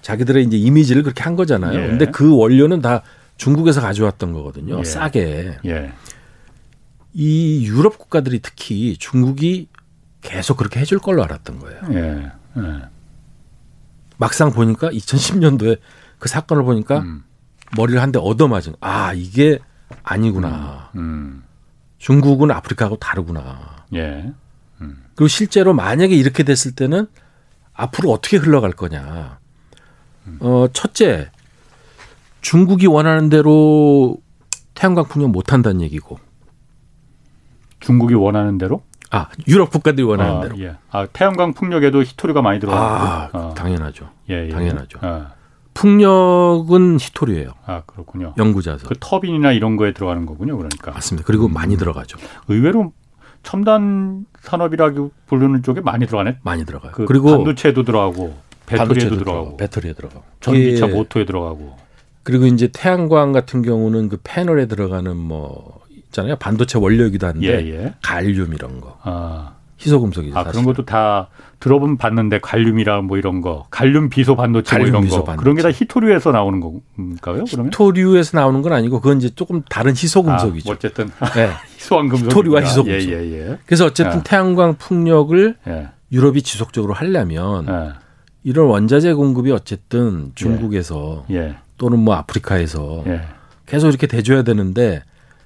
[0.02, 1.78] 자기들의 이제 이미지를 그렇게 한 거잖아요.
[1.80, 1.86] 예.
[1.88, 3.02] 근데 그 원료는 다
[3.36, 4.78] 중국에서 가져왔던 거거든요.
[4.78, 4.84] 예.
[4.84, 5.58] 싸게.
[5.66, 5.92] 예.
[7.12, 9.68] 이 유럽 국가들이 특히 중국이
[10.22, 11.80] 계속 그렇게 해줄 걸로 알았던 거예요.
[11.92, 12.30] 예.
[12.58, 12.62] 예.
[14.18, 15.78] 막상 보니까 2010년도에
[16.18, 17.24] 그 사건을 보니까 음.
[17.76, 18.74] 머리를 한 대 얻어맞은.
[18.80, 19.58] 아 이게
[20.02, 20.90] 아니구나.
[20.96, 21.00] 음.
[21.00, 21.42] 음.
[22.00, 23.84] 중국은 아프리카하고 다르구나.
[23.94, 24.32] 예.
[24.80, 25.04] 음.
[25.14, 27.06] 그리고 실제로 만약에 이렇게 됐을 때는
[27.74, 29.38] 앞으로 어떻게 흘러갈 거냐.
[30.26, 30.38] 음.
[30.40, 31.30] 어, 첫째,
[32.40, 34.16] 중국이 원하는 대로
[34.74, 36.18] 태양광 풍력 못 한다는 얘기고.
[37.80, 38.82] 중국이 원하는 대로?
[39.10, 40.58] 아, 유럽 국가들이 원하는 아, 대로.
[40.60, 40.76] 예.
[40.90, 42.82] 아, 태양광 풍력에도 히토류가 많이 들어가고.
[42.82, 44.10] 아, 아, 당연하죠.
[44.30, 44.48] 예, 예.
[44.48, 44.98] 당연하죠.
[45.02, 45.34] 아.
[45.80, 47.52] 풍력은 히토류예요.
[47.64, 48.34] 아 그렇군요.
[48.36, 48.86] 연구자서.
[48.86, 50.56] 그 터빈이나 이런 거에 들어가는 거군요.
[50.58, 50.90] 그러니까.
[50.90, 51.26] 맞습니다.
[51.26, 51.54] 그리고 음.
[51.54, 52.18] 많이 들어가죠.
[52.48, 52.92] 의외로
[53.42, 56.38] 첨단 산업이라고 부르는 쪽에 많이 들어가네.
[56.42, 56.92] 많이 들어가요.
[56.92, 60.92] 그 그리고 반도체도 들어가고 배터리에도 들어가고, 배터리에 들어가고, 전기차 예.
[60.92, 61.76] 모터에 들어가고.
[62.22, 66.36] 그리고 이제 태양광 같은 경우는 그 패널에 들어가는 뭐 있잖아요.
[66.36, 67.94] 반도체 원료이기도 한데 예, 예.
[68.02, 68.98] 갈륨 이런 거.
[69.02, 69.54] 아.
[69.80, 70.38] 희소금속이죠.
[70.38, 75.08] 아, 그런 것도 다 들어본 봤는데 갈륨이라 뭐 이런 거, 갈륨 비소 반도체 뭐 이런
[75.08, 75.36] 거, 반도체.
[75.42, 77.44] 그런 게 다 히토류에서 나오는 건가요?
[77.50, 80.70] 그러면 히토류에서 나오는 건 아니고 그건 이제 조금 다른 희소금속이죠.
[80.70, 81.50] 아, 어쨌든 네.
[81.76, 82.26] 희소한 금속.
[82.26, 82.88] 히토류와 희소금속.
[83.10, 83.58] 예, 예, 예.
[83.66, 84.22] 그래서 어쨌든 예.
[84.24, 85.88] 태양광 풍력을 예.
[86.12, 87.92] 유럽이 지속적으로 하려면 예.
[88.42, 91.56] 이런 원자재 공급이 어쨌든 중국에서 예.
[91.78, 93.04] 또는 뭐 아프리카에서
[93.66, 95.02] 계속 이렇게 대줘야 되는데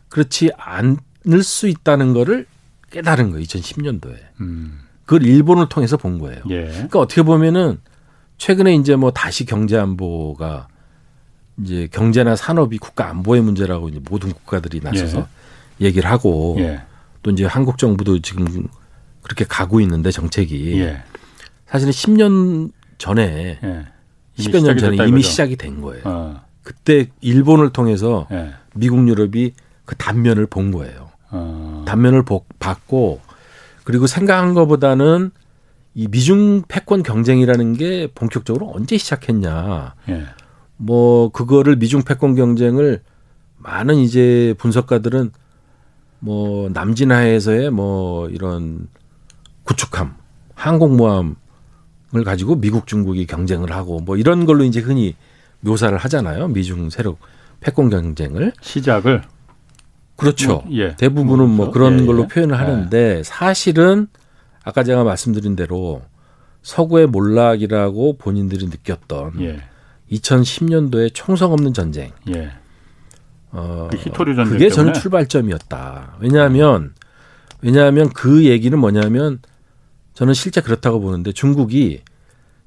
[0.09, 2.47] 그렇지 않을 수 있다는 거를
[2.94, 3.44] 깨달은 거예요.
[3.44, 4.16] 2010년도에.
[4.40, 4.78] 음.
[5.04, 6.42] 그걸 일본을 통해서 본 거예요.
[6.48, 6.66] 예.
[6.66, 7.80] 그러니까 어떻게 보면은
[8.38, 10.68] 최근에 이제 뭐 다시 경제 안보가
[11.62, 15.26] 이제 경제나 산업이 국가 안보의 문제라고 이제 모든 국가들이 나서서
[15.80, 15.85] 예.
[15.87, 16.83] 얘기를 하고 예.
[17.22, 18.46] 또 이제 한국 정부도 지금
[19.22, 21.02] 그렇게 가고 있는데 정책이 예.
[21.66, 23.59] 사실은 10년 전에
[24.38, 24.61] 10여 예.
[24.61, 25.28] 년 전에 이미 거죠.
[25.28, 26.02] 시작이 된 거예요.
[26.04, 26.42] 어.
[26.62, 28.54] 그때 일본을 통해서 예.
[28.74, 29.52] 미국 유럽이
[29.85, 31.04] 그 단면을 본 거예요.
[31.35, 31.85] 어.
[31.87, 32.25] 단면을
[32.59, 33.20] 받고
[33.85, 35.31] 그리고 생각한 것보다는
[35.94, 39.94] 이 미중 패권 경쟁이라는 게 본격적으로 언제 시작했냐.
[40.09, 40.25] 예.
[40.77, 43.03] 뭐 그거를 미중 패권 경쟁을
[43.59, 45.31] 많은 이제 분석가들은
[46.18, 48.88] 뭐 남진하에서의 뭐 이런
[49.64, 50.16] 구축함,
[50.55, 51.35] 항공모함을
[52.25, 55.14] 가지고 미국 중국이 경쟁을 하고 뭐 이런 걸로 이제 흔히
[55.61, 56.49] 묘사를 하잖아요.
[56.49, 57.18] 미중 세력
[57.61, 59.23] 패권 경쟁을 시작을
[60.16, 60.62] 그렇죠.
[60.64, 60.96] 뭐, 예.
[60.96, 62.29] 대부분은 뭐, 뭐 그런 예, 걸로 예.
[62.29, 62.59] 표현을 예.
[62.59, 64.07] 하는데 사실은
[64.62, 66.03] 아까 제가 말씀드린 대로
[66.62, 69.33] 서구의 몰락이라고 본인들이 느꼈던
[70.11, 71.09] 2010년도에 예.
[71.11, 72.12] 총성 없는 전쟁.
[72.35, 72.53] 예.
[73.50, 76.16] 어, 그 히토류 전쟁 그게 저는 출발점이었다.
[76.20, 76.94] 왜냐하면
[77.61, 79.40] 왜냐하면 그 얘기는 뭐냐면
[80.14, 82.03] 저는 실제 그렇다고 보는데 중국이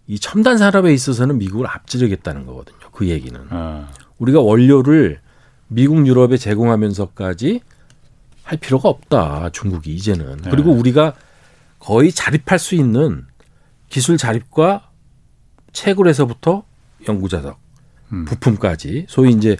[0.07, 2.77] 이 첨단 산업에 있어서는 미국을 앞지르겠다는 거거든요.
[2.91, 3.89] 그 얘기는 아.
[4.17, 5.19] 우리가 원료를
[5.67, 7.61] 미국 유럽에 제공하면서까지
[8.43, 9.49] 할 필요가 없다.
[9.51, 10.37] 중국이 이제는.
[10.37, 10.49] 네.
[10.49, 11.13] 그리고 우리가
[11.79, 13.25] 거의 자립할 수 있는
[13.89, 14.89] 기술 자립과
[15.73, 16.63] 채굴에서부터
[17.07, 17.59] 영구 자석,
[18.11, 18.25] 음.
[18.25, 19.57] 부품까지 소위 이제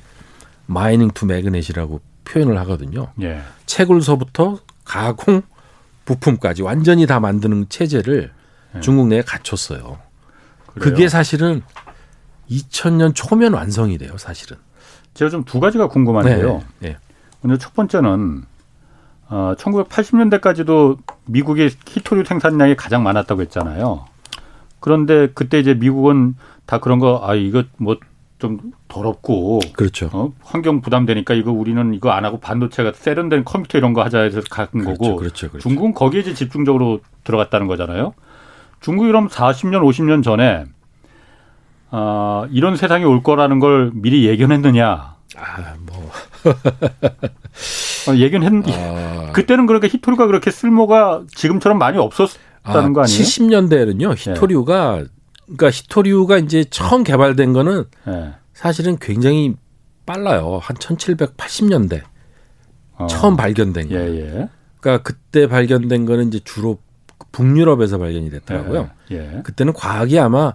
[0.66, 3.12] mining to magnet이라고 표현을 하거든요.
[3.22, 3.42] 예.
[3.66, 5.42] 채굴서부터 가공
[6.06, 8.32] 부품까지 완전히 다 만드는 체제를
[8.76, 8.80] 예.
[8.80, 9.80] 중국 내에 갖췄어요.
[9.80, 10.80] 그래요?
[10.80, 11.62] 그게 사실은
[12.50, 14.58] 2000년 초면 완성이 돼요, 사실은.
[15.18, 16.64] 제가 좀 두 가지가 궁금한데요.
[16.80, 16.98] 네, 네.
[17.42, 18.44] 먼저 첫 번째는
[19.30, 24.06] 어, 1980년대까지도 미국의 히토류 생산량이 가장 많았다고 했잖아요.
[24.80, 27.98] 그런데 그때 이제 미국은 다 그런 거, 아, 이거 뭐
[28.40, 29.60] 좀 더럽고.
[29.74, 30.10] 그렇죠.
[30.14, 34.42] 어, 환경 부담되니까 이거 우리는 이거 안 하고 반도체가 세련된 컴퓨터 이런 거 하자 해서
[34.50, 35.16] 간 그렇죠, 거고.
[35.16, 35.68] 그렇죠, 그렇죠.
[35.68, 38.14] 중국은 거기에 이제 집중적으로 들어갔다는 거잖아요.
[38.80, 40.66] 중국이 그럼 40년, 50년 전에
[41.92, 45.16] 어, 이런 세상이 올 거라는 걸 미리 예견했느냐?
[45.38, 46.12] 아, 뭐.
[48.10, 49.32] 어, 예견했는데, 아...
[49.34, 53.04] 그때는 그렇게 히토류가 그렇게 쓸모가 지금처럼 많이 없었다는 아, 거 아니에요?
[53.04, 55.06] 70년대에는요, 히토류가, 네.
[55.46, 58.34] 그러니까 히토류가 이제 처음 개발된 거는 네.
[58.54, 59.56] 사실은 굉장히
[60.06, 60.60] 빨라요.
[60.62, 62.02] 한 1780년대.
[62.94, 63.08] 어.
[63.08, 63.96] 처음 발견된 거.
[63.96, 64.50] 예, 예.
[64.80, 66.80] 그러니까 그때 발견된 거는 이제 주로
[67.32, 68.90] 북유럽에서 발견이 됐더라고요.
[69.12, 69.42] 예, 예.
[69.44, 70.54] 그때는 과학이 아마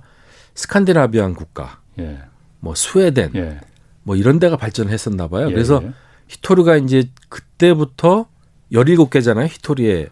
[0.55, 2.19] 스칸디나비안 국가, 예.
[2.61, 3.61] 뭐 스웨덴, 예.
[4.03, 5.49] 뭐 이런 데가 발전했었나 봐요.
[5.49, 5.53] 예.
[5.53, 5.93] 그래서 예.
[6.29, 8.27] 히토류가 이제 그때부터
[8.73, 9.49] 17개잖아요.
[9.49, 10.09] 히토리의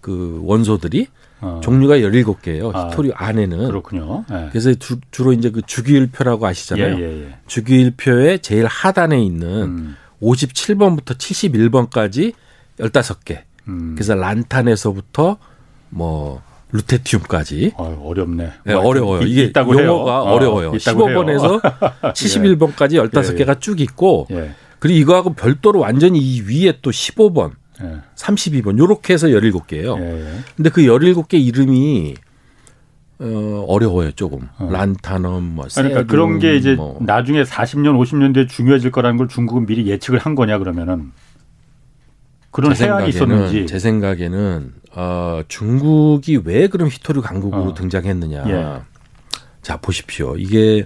[0.00, 1.08] 그 원소들이
[1.40, 1.60] 어.
[1.62, 2.74] 종류가 17개예요.
[2.74, 3.66] 아, 히토리 안에는.
[3.68, 4.24] 그렇군요.
[4.30, 4.48] 예.
[4.50, 7.00] 그래서 주, 로 이제 그 주기율표라고 아시잖아요.
[7.00, 9.96] 예, 주기율표의 제일 하단에 있는 음.
[10.22, 12.32] 57번부터 71번까지
[12.78, 13.42] 15개.
[13.68, 13.94] 음.
[13.94, 15.36] 그래서 란탄에서부터
[15.90, 17.72] 뭐 루테튬까지.
[17.76, 18.52] 어, 어렵네.
[18.64, 19.22] 네, 어려워요.
[19.22, 19.94] 이게 용어가 해요.
[19.94, 21.60] 어, 려워요 15번에서
[22.12, 23.60] 71번까지 15개가 예.
[23.60, 24.50] 쭉 있고 예.
[24.78, 27.52] 그리고 이거하고 별도로 완전히 이 위에 또 15번,
[27.82, 28.00] 예.
[28.16, 29.98] 32번 요렇게 해서 17개예요.
[30.00, 30.38] 예.
[30.56, 32.14] 근데 그 17개 이름이
[33.18, 34.48] 어, 어려워요, 조금.
[34.58, 34.68] 어.
[34.70, 36.98] 란타넘, 뭐, 그러니까 그런 게 이제 뭐.
[37.00, 41.12] 나중에 40년, 50년 뒤에 중요해질 거라는 걸 중국은 미리 예측을 한 거냐, 그러면은.
[42.56, 43.66] 그런 해안이 있었는지.
[43.66, 47.74] 제 생각에는, 어, 중국이 왜 그럼 히토류 강국으로 어.
[47.74, 48.44] 등장했느냐.
[48.48, 48.80] 예.
[49.60, 50.36] 자, 보십시오.
[50.38, 50.82] 이게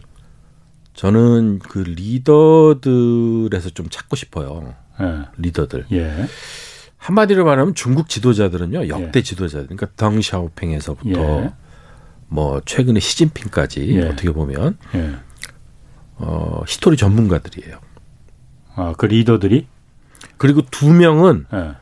[0.95, 4.75] 저는 그 리더들에서 좀 찾고 싶어요.
[5.01, 5.29] 예.
[5.37, 5.87] 리더들.
[5.93, 6.27] 예.
[6.97, 9.23] 한마디로 말하면 중국 지도자들은요, 역대 예.
[9.23, 9.69] 지도자들.
[9.69, 11.53] 그러니까 덩샤오팽에서부터 예.
[12.27, 14.09] 뭐 최근에 시진핑까지 예.
[14.09, 15.13] 어떻게 보면 예.
[16.17, 17.79] 어, 히토리 전문가들이에요.
[18.75, 19.69] 아, 그 리더들이?
[20.41, 21.73] 그리고 두 명은 예.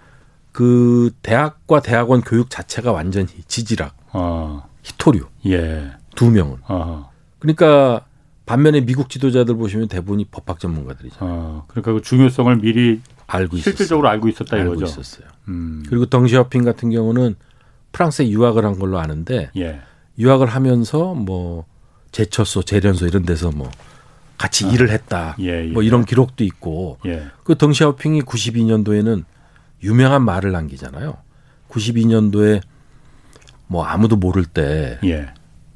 [0.51, 3.97] 그 대학과 대학원 교육 자체가 완전히 지지락.
[4.11, 4.65] 아.
[4.83, 5.27] 히토류.
[5.47, 5.93] 예.
[6.17, 6.57] 두 명은.
[6.67, 7.09] 아.
[7.39, 8.05] 그러니까
[8.47, 11.19] 반면에 미국 지도자들 보시면 대부분이 법학 전문가들이죠.
[11.21, 11.63] 아.
[11.69, 14.87] 그러니까 그 중요성을 미리 알고 실질적으로 알고 있었다 알고 이거죠.
[14.87, 15.29] 있었어요.
[15.47, 15.85] 음.
[15.89, 17.37] 그리고 덩시어핑 같은 경우는
[17.93, 19.83] 프랑스에 유학을 한 걸로 아는데 예.
[20.19, 21.65] 유학을 하면서 뭐
[22.11, 23.71] 제철소, 재련소 이런 데서 뭐
[24.39, 24.69] 같이 아.
[24.71, 25.37] 일을 했다.
[25.41, 25.73] 예, 예.
[25.73, 26.99] 뭐 이런 기록도 있고.
[27.05, 27.27] 예.
[27.45, 29.25] 그 덩시아오핑이 92년도에는
[29.83, 31.17] 유명한 말을 남기잖아요.
[31.69, 32.63] 92년도에
[33.67, 35.29] 뭐 아무도 모를 때 예.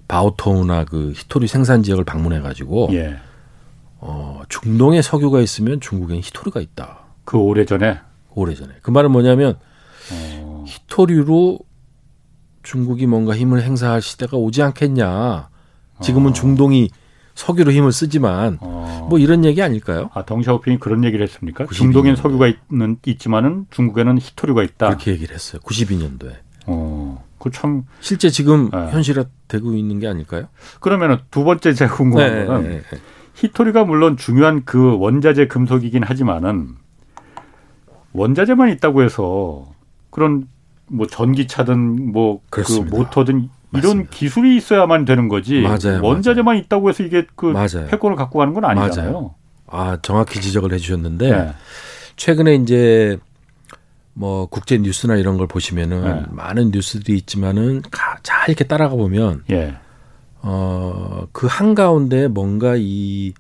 [0.09, 3.17] 바오토우나 그 히토리 생산 지역을 방문해 가지고 예.
[3.99, 7.01] 어, 중동에 석유가 있으면 중국엔 히토리가 있다.
[7.25, 7.99] 그 오래 전에
[8.35, 8.73] 오래 전에.
[8.83, 9.59] 그 말은 뭐냐면
[10.13, 10.65] 어.
[10.67, 11.59] 히토리로
[12.63, 15.49] 중국이 뭔가 힘을 행사할 시대가 오지 않겠냐.
[16.01, 16.33] 지금은 어.
[16.33, 16.91] 중동이
[17.35, 19.07] 석유로 힘을 쓰지만 어.
[19.09, 20.11] 뭐 이런 얘기 아닐까요?
[20.15, 21.67] 아 덩샤오핑이 그런 얘기를 했습니까?
[21.67, 24.89] 중동엔 석유가 있는 있지만은 중국에는 히토류가 있다.
[24.89, 25.61] 그렇게 얘기를 했어요.
[25.63, 26.35] 92년도에.
[26.67, 27.25] 어.
[27.39, 28.91] 그참 실제 지금 네.
[28.93, 30.47] 현실화되고 있는 게 아닐까요?
[30.81, 32.99] 그러면은 두 번째 제가 궁금한 네, 거는 네, 네.
[33.35, 36.77] 히토리가 물론 중요한 그 원자재 금속이긴 하지만은
[38.13, 39.73] 원자재만 있다고 해서
[40.11, 40.47] 그런
[40.87, 44.11] 뭐 전기차든 뭐 그 모터든 이런 맞습니다.
[44.11, 45.61] 기술이 있어야만 되는 거지.
[45.61, 46.59] 맞아요, 원자재만 맞아요.
[46.65, 47.87] 있다고 해서 이게 그 맞아요.
[47.89, 49.35] 패권을 갖고 가는 건 아니잖아요.
[49.67, 51.53] 아 정확히 지적을 해주셨는데 네.
[52.17, 53.19] 최근에 이제
[54.15, 56.23] 뭐 국제 뉴스나 이런 걸 보시면은 네.
[56.31, 57.81] 많은 뉴스들이 있지만은
[58.23, 59.75] 잘 이렇게 따라가 보면 예.
[60.43, 63.33] 어그 한 가운데 뭔가 이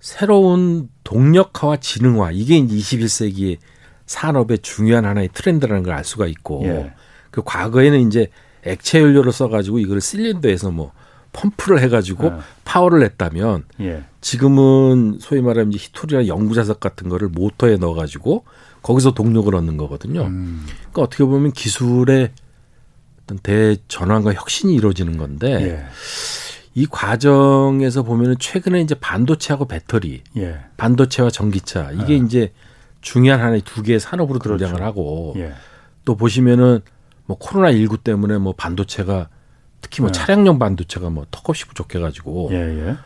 [0.00, 3.58] 새로운 동력화와 지능화 이게 이제 21세기의
[4.06, 6.92] 산업의 중요한 하나의 트렌드라는 걸 알 수가 있고 예.
[7.30, 8.28] 그 과거에는 이제
[8.66, 10.92] 액체 연료를 써가지고 이걸 실린더에서 뭐
[11.32, 12.32] 펌프를 해가지고 예.
[12.64, 14.04] 파워를 냈다면 예.
[14.20, 18.44] 지금은 소위 말하면 이제 히토리나 연구자석 같은 거를 모터에 넣어가지고
[18.82, 20.22] 거기서 동력을 얻는 거거든요.
[20.22, 20.64] 음.
[20.66, 22.30] 그러니까 어떻게 보면 기술의
[23.22, 25.86] 어떤 대전환과 혁신이 이루어지는 건데 예.
[26.74, 30.60] 이 과정에서 보면은 최근에 이제 반도체하고 배터리, 예.
[30.76, 32.16] 반도체와 전기차 이게 예.
[32.16, 32.52] 이제
[33.00, 34.64] 중요한 하나의 두 개의 산업으로 그렇죠.
[34.64, 35.52] 등장을 하고 예.
[36.04, 36.80] 또 보시면은
[37.26, 39.28] 뭐 코로나 19 때문에 뭐 반도체가
[39.80, 40.12] 특히 뭐 예.
[40.12, 42.96] 차량용 반도체가 뭐 턱없이 부족해가지고 예, 예.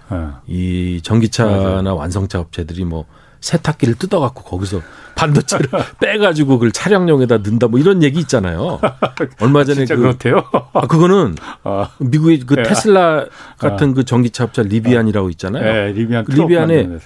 [0.47, 1.97] 이 전기차나 맞아요.
[1.97, 3.07] 완성차 업체들이 뭐
[3.41, 4.83] 세탁기를 뜯어갖고 거기서
[5.15, 5.67] 반도체를
[6.01, 8.81] 빼가지고 그걸 차량용에다 넣는다 뭐 이런 얘기 있잖아요.
[9.41, 10.45] 얼마 전에 그 그렇대요.
[10.73, 11.91] 아 그거는 아.
[11.99, 12.63] 미국의 그 네.
[12.63, 13.27] 테슬라
[13.59, 13.95] 같은 아.
[13.95, 15.65] 그 전기차 업체 리비안이라고 있잖아요.
[15.65, 16.99] 네, 리비안 그 리비안의 네.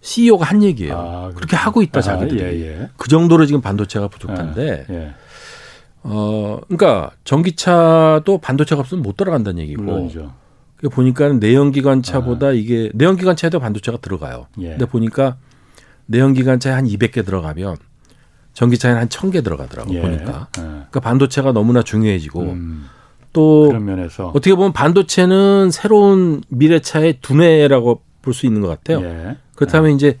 [0.00, 0.94] CEO가 한 얘기예요.
[0.94, 2.40] 아, 그렇게 하고 있다 아, 자기들이.
[2.42, 2.88] 예, 예.
[2.96, 4.86] 그 정도로 지금 반도체가 부족한데.
[6.10, 9.82] 어, 그러니까 전기차도 반도체가 없으면 못 들어간다는 얘기고.
[9.82, 10.32] 물론이죠.
[10.92, 12.52] 보니까 내연기관차보다 아.
[12.52, 14.46] 이게 내연기관차에도 반도체가 들어가요.
[14.60, 14.70] 예.
[14.70, 15.36] 근데 보니까
[16.06, 17.76] 내연기관차에 한 200개 들어가면
[18.54, 20.00] 전기차에는 한 1000개 들어가더라고 예.
[20.00, 20.48] 보니까.
[20.58, 20.62] 예.
[20.62, 22.86] 그러니까 반도체가 너무나 중요해지고 음.
[23.32, 23.70] 또
[24.34, 29.00] 어떻게 보면 반도체는 새로운 미래차의 두뇌라고 볼 수 있는 것 같아요.
[29.04, 29.36] 예.
[29.56, 29.94] 그렇다면 예.
[29.94, 30.18] 이제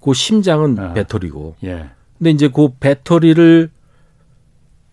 [0.00, 0.92] 그 심장은 아.
[0.92, 1.56] 배터리고.
[1.64, 1.90] 예.
[2.18, 3.70] 근데 이제 그 배터리를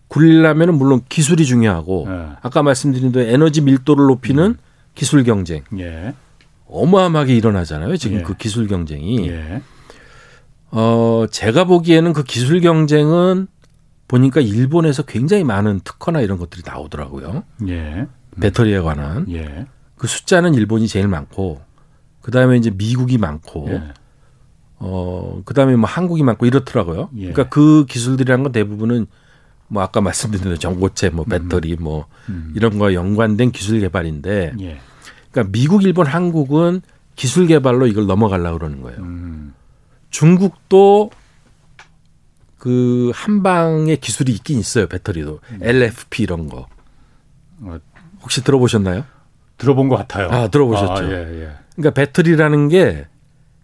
[0.08, 2.36] 굴리려면 물론 기술이 중요하고 예.
[2.42, 4.58] 아까 말씀드린 대로 에너지 밀도를 높이는 음.
[4.94, 5.62] 기술 경쟁.
[6.66, 7.96] 어마어마하게 일어나잖아요.
[7.96, 9.30] 지금 그 기술 경쟁이.
[10.70, 13.46] 어, 제가 보기에는 그 기술 경쟁은
[14.06, 17.44] 보니까 일본에서 굉장히 많은 특허나 이런 것들이 나오더라고요.
[17.68, 18.06] 예.
[18.40, 19.26] 배터리에 관한.
[19.30, 19.66] 예.
[19.96, 21.60] 그 숫자는 일본이 제일 많고,
[22.22, 23.82] 그 다음에 이제 미국이 많고, 예.
[24.78, 27.10] 어, 그 다음에 뭐 한국이 많고 이렇더라고요.
[27.16, 27.32] 예.
[27.32, 29.06] 그러니까 그 기술들이란 건 대부분은
[29.68, 31.76] 뭐 아까 말씀드린 대로 전고체, 뭐 배터리, 음.
[31.80, 32.52] 뭐 음.
[32.56, 34.80] 이런 거와 연관된 기술 개발인데, 예.
[35.30, 36.80] 그러니까 미국, 일본, 한국은
[37.14, 38.98] 기술 개발로 이걸 넘어가려고 그러는 거예요.
[39.00, 39.54] 음.
[40.10, 41.10] 중국도
[42.56, 44.88] 그 한방의 기술이 있긴 있어요.
[44.88, 45.58] 배터리도 음.
[45.62, 46.66] LFP 이런 거.
[47.60, 47.78] 어.
[48.22, 49.04] 혹시 들어보셨나요?
[49.58, 50.28] 들어본 것 같아요.
[50.30, 50.92] 아 들어보셨죠.
[50.92, 51.50] 아, 예, 예.
[51.76, 53.06] 그러니까 배터리라는 게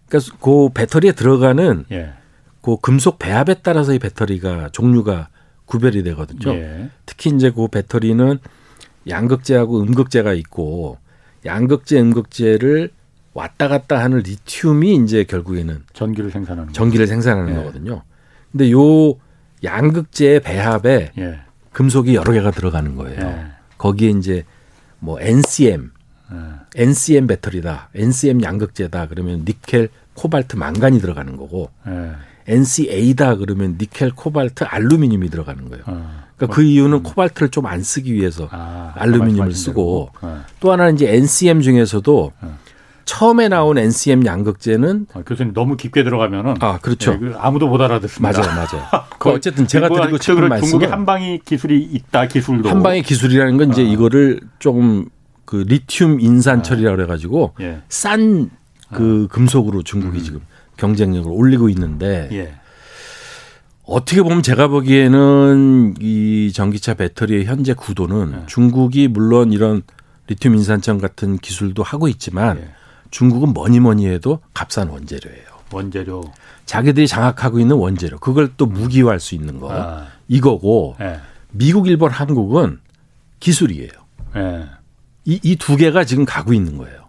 [0.07, 2.13] 그러니까 그 배터리에 들어가는 예.
[2.61, 5.29] 그 금속 배합에 따라서 이 배터리가 종류가
[5.65, 6.53] 구별이 되거든요.
[6.53, 6.89] 예.
[7.05, 8.39] 특히 이제 그 배터리는
[9.07, 10.97] 양극재하고 음극재가 있고
[11.45, 12.89] 양극재, 음극재를
[13.33, 17.55] 왔다 갔다 하는 리튬이 이제 결국에는 전기를 생산하는 전기를 생산하는 예.
[17.57, 18.01] 거거든요.
[18.51, 19.15] 근데 요
[19.63, 21.39] 양극재의 배합에 예.
[21.71, 23.19] 금속이 여러 개가 들어가는 거예요.
[23.19, 23.45] 예.
[23.77, 24.45] 거기에 이제
[24.99, 25.91] 뭐 NCM,
[26.31, 26.81] 예.
[26.81, 32.11] NCM 배터리다, NCM 양극재다 그러면 니켈, 코발트, 망간이 들어가는 거고 예.
[32.47, 35.83] NCA다 그러면 니켈, 코발트, 알루미늄이 들어가는 거예요.
[35.87, 36.23] 어.
[36.37, 37.03] 그러니까 그 이유는 음.
[37.03, 40.43] 코발트를 좀 안 쓰기 위해서 아, 알루미늄을 쓰고 어.
[40.59, 42.57] 또 하나는 이제 NCM 중에서도 어.
[43.05, 48.41] 처음에 나온 NCM 양극재는 아, 교수님 너무 깊게 들어가면은 아 그렇죠 네, 아무도 못 알아듣습니다.
[48.41, 48.85] 맞아요, 맞아요.
[49.19, 53.71] 그 어쨌든 제가 뭐 드리고 싶은 말씀은 중국의 한방이 기술이 있다 기술도 한방의 기술이라는 건
[53.71, 53.85] 이제 어.
[53.85, 57.81] 이거를 좀그 리튬 인산 처리라 그래가지고 예.
[57.89, 58.49] 싼그
[58.91, 59.27] 어.
[59.31, 60.23] 금속으로 중국이 음.
[60.23, 60.41] 지금
[60.77, 62.55] 경쟁력을 올리고 있는데 예.
[63.83, 68.45] 어떻게 보면 제가 보기에는 이 전기차 배터리의 현재 구도는 예.
[68.47, 69.83] 중국이 물론 이런
[70.27, 72.69] 리튬 인산철 같은 기술도 하고 있지만 예.
[73.11, 75.55] 중국은 뭐니 뭐니 해도 값싼 원재료예요.
[75.71, 76.23] 원재료.
[76.65, 78.17] 자기들이 장악하고 있는 원재료.
[78.19, 79.71] 그걸 또 무기화할 수 있는 거.
[79.71, 80.07] 아.
[80.27, 81.19] 이거고 네.
[81.51, 82.79] 미국, 일본, 한국은
[83.39, 83.91] 기술이에요.
[84.33, 84.65] 네.
[85.25, 87.05] 이이 두 개가 지금 가고 있는 거예요.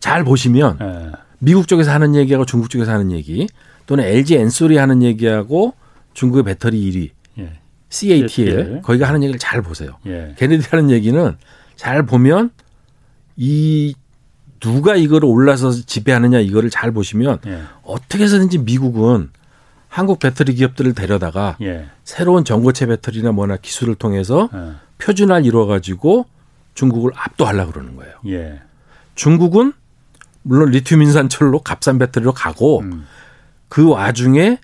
[0.00, 1.12] 잘 보시면 네.
[1.40, 3.48] 미국 쪽에서 하는 얘기하고 중국 쪽에서 하는 얘기
[3.86, 5.74] 또는 LG 엔소리 하는 얘기하고
[6.14, 7.58] 중국의 배터리 1위 예.
[7.88, 9.96] CATL 거기가 하는 얘기를 잘 보세요.
[10.06, 10.34] 예.
[10.38, 11.36] 걔네들이 하는 얘기는
[11.76, 12.50] 잘 보면
[13.36, 13.94] 이
[14.60, 17.62] 누가 이거를 올라서 지배하느냐 이거를 잘 보시면 예.
[17.82, 19.30] 어떻게 해서든지 미국은
[19.88, 21.86] 한국 배터리 기업들을 데려다가 예.
[22.04, 24.72] 새로운 전고체 배터리나 뭐나 기술을 통해서 예.
[24.98, 26.26] 표준화를 이루어 가지고
[26.74, 28.14] 중국을 압도하려고 그러는 거예요.
[28.28, 28.60] 예.
[29.14, 29.72] 중국은
[30.42, 33.06] 물론 리튬 인산철로 값싼 배터리로 가고 음.
[33.68, 34.58] 그 와중에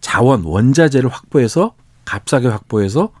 [0.00, 3.12] 자원 원자재를 확보해서 값싸게 확보해서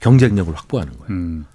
[0.00, 1.06] 경쟁력을 확보하는 거예요.
[1.10, 1.46] 음.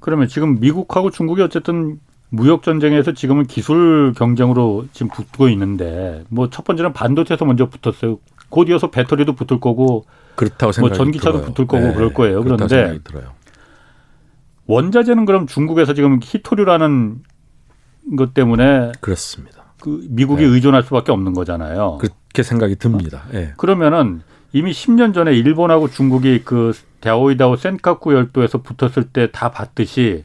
[0.00, 6.64] 그러면 지금 미국하고 중국이 어쨌든 무역 전쟁에서 지금은 기술 경쟁으로 지금 붙고 있는데 뭐 첫
[6.64, 8.18] 번째는 반도체에서 먼저 붙었어요.
[8.48, 11.52] 곧 이어서 배터리도 붙을 거고 그렇다고 생각이 뭐 전기차도 들어요.
[11.52, 12.42] 붙을 거고 네, 그럴 거예요.
[12.42, 12.98] 그런데
[14.66, 17.22] 원자재는 그럼 중국에서 지금 히토류라는
[18.16, 19.62] 것 때문에 그렇습니다.
[19.80, 20.48] 그 미국이 네.
[20.48, 21.98] 의존할 수밖에 없는 거잖아요.
[22.00, 23.22] 그렇게 생각이 듭니다.
[23.32, 23.52] 네.
[23.56, 30.24] 그러면은 이미 10년 전에 일본하고 중국이 그 다오이다오 센카쿠 열도에서 붙었을 때 다 봤듯이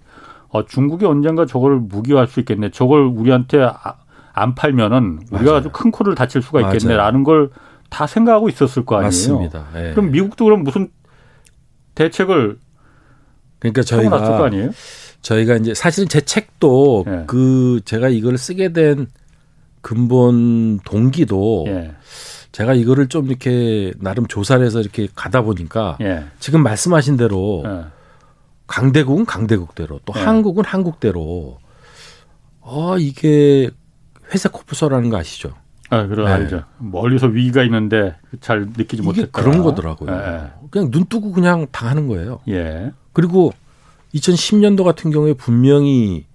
[0.50, 2.72] 어, 중국이 언젠가 저걸 무기화할 수 있겠네.
[2.72, 3.96] 저걸 우리한테 아,
[4.34, 5.56] 안 팔면은 우리가 맞아요.
[5.58, 7.50] 아주 큰 코를 다칠 수가 있겠네라는 걸
[7.90, 9.06] 다 생각하고 있었을 거 아니에요.
[9.08, 9.66] 맞습니다.
[9.78, 9.92] 예.
[9.92, 10.90] 그럼 미국도 그럼 무슨
[11.96, 12.60] 대책을
[13.60, 14.18] 그러니까 저희가
[15.28, 17.24] 저희가 이제 사실은 제 책도 예.
[17.28, 19.08] 그 제가 이걸 쓰게 된
[19.82, 21.96] 근본 동기도 예.
[22.54, 26.24] 제가 이거를 좀 이렇게 나름 조사를 해서 이렇게 가다 보니까 예.
[26.40, 27.86] 지금 말씀하신 대로 예.
[28.68, 30.22] 강대국은 강대국대로 또 네.
[30.22, 31.60] 한국은 한국대로
[32.62, 33.70] 어 이게
[34.34, 35.52] 회색 코프소라는 거 아시죠?
[35.90, 36.32] 아, 그럼 네.
[36.32, 36.64] 알죠.
[36.78, 39.30] 멀리서 위기가 있는데 잘 느끼지 못했다.
[39.32, 40.10] 그런 거더라고요.
[40.10, 40.52] 네.
[40.72, 42.40] 그냥 눈 뜨고 그냥 당하는 거예요.
[42.48, 42.92] 예.
[43.12, 43.52] 그리고
[44.14, 46.26] 2010년도 같은 경우에 분명히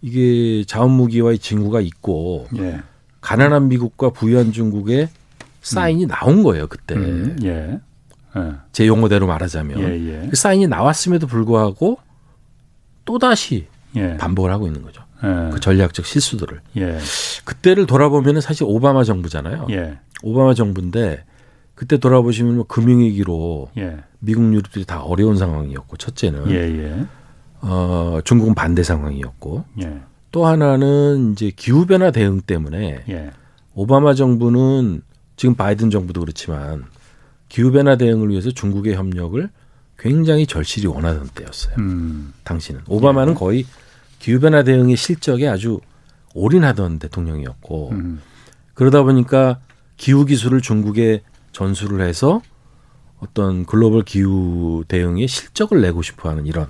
[0.00, 2.80] 이게 자원무기와의 징후가 있고 예.
[3.20, 5.08] 가난한 미국과 부유한 중국의
[5.62, 6.08] 사인이 음.
[6.08, 6.94] 나온 거예요 그때.
[6.96, 7.36] 음.
[7.44, 7.78] 예.
[8.36, 8.52] 예.
[8.72, 10.28] 제 용어대로 말하자면 예, 예.
[10.28, 11.98] 그 사인이 나왔음에도 불구하고
[13.04, 14.16] 또 다시 예.
[14.16, 15.02] 반복을 하고 있는 거죠.
[15.22, 15.50] 예.
[15.52, 16.60] 그 전략적 실수들을.
[16.78, 16.98] 예.
[17.44, 19.68] 그때를 돌아보면 사실 오바마 정부잖아요.
[20.22, 21.24] 오바마 정부인데
[21.82, 23.70] 그때 돌아보시면 뭐 금융위기로
[24.20, 26.48] 미국 유럽들이 다 어려운 상황이었고 첫째는
[27.60, 29.64] 어, 중국은 반대 상황이었고
[30.30, 33.02] 또 하나는 이제 기후 변화 대응 때문에
[33.74, 35.02] 오바마 정부는
[35.34, 36.84] 지금 바이든 정부도 그렇지만
[37.48, 39.50] 기후 변화 대응을 위해서 중국의 협력을
[39.98, 41.74] 굉장히 절실히 원하던 때였어요.
[41.80, 42.32] 음.
[42.44, 43.38] 당시는 오바마는 네.
[43.40, 43.66] 거의
[44.20, 45.80] 기후 변화 대응의 실적에 아주
[46.32, 48.20] 올인하던 대통령이었고 음.
[48.74, 49.58] 그러다 보니까
[49.96, 51.22] 기후 기술을 중국에
[51.52, 52.42] 전수를 해서
[53.20, 56.66] 어떤 글로벌 기후 대응의 실적을 내고 싶어하는 이런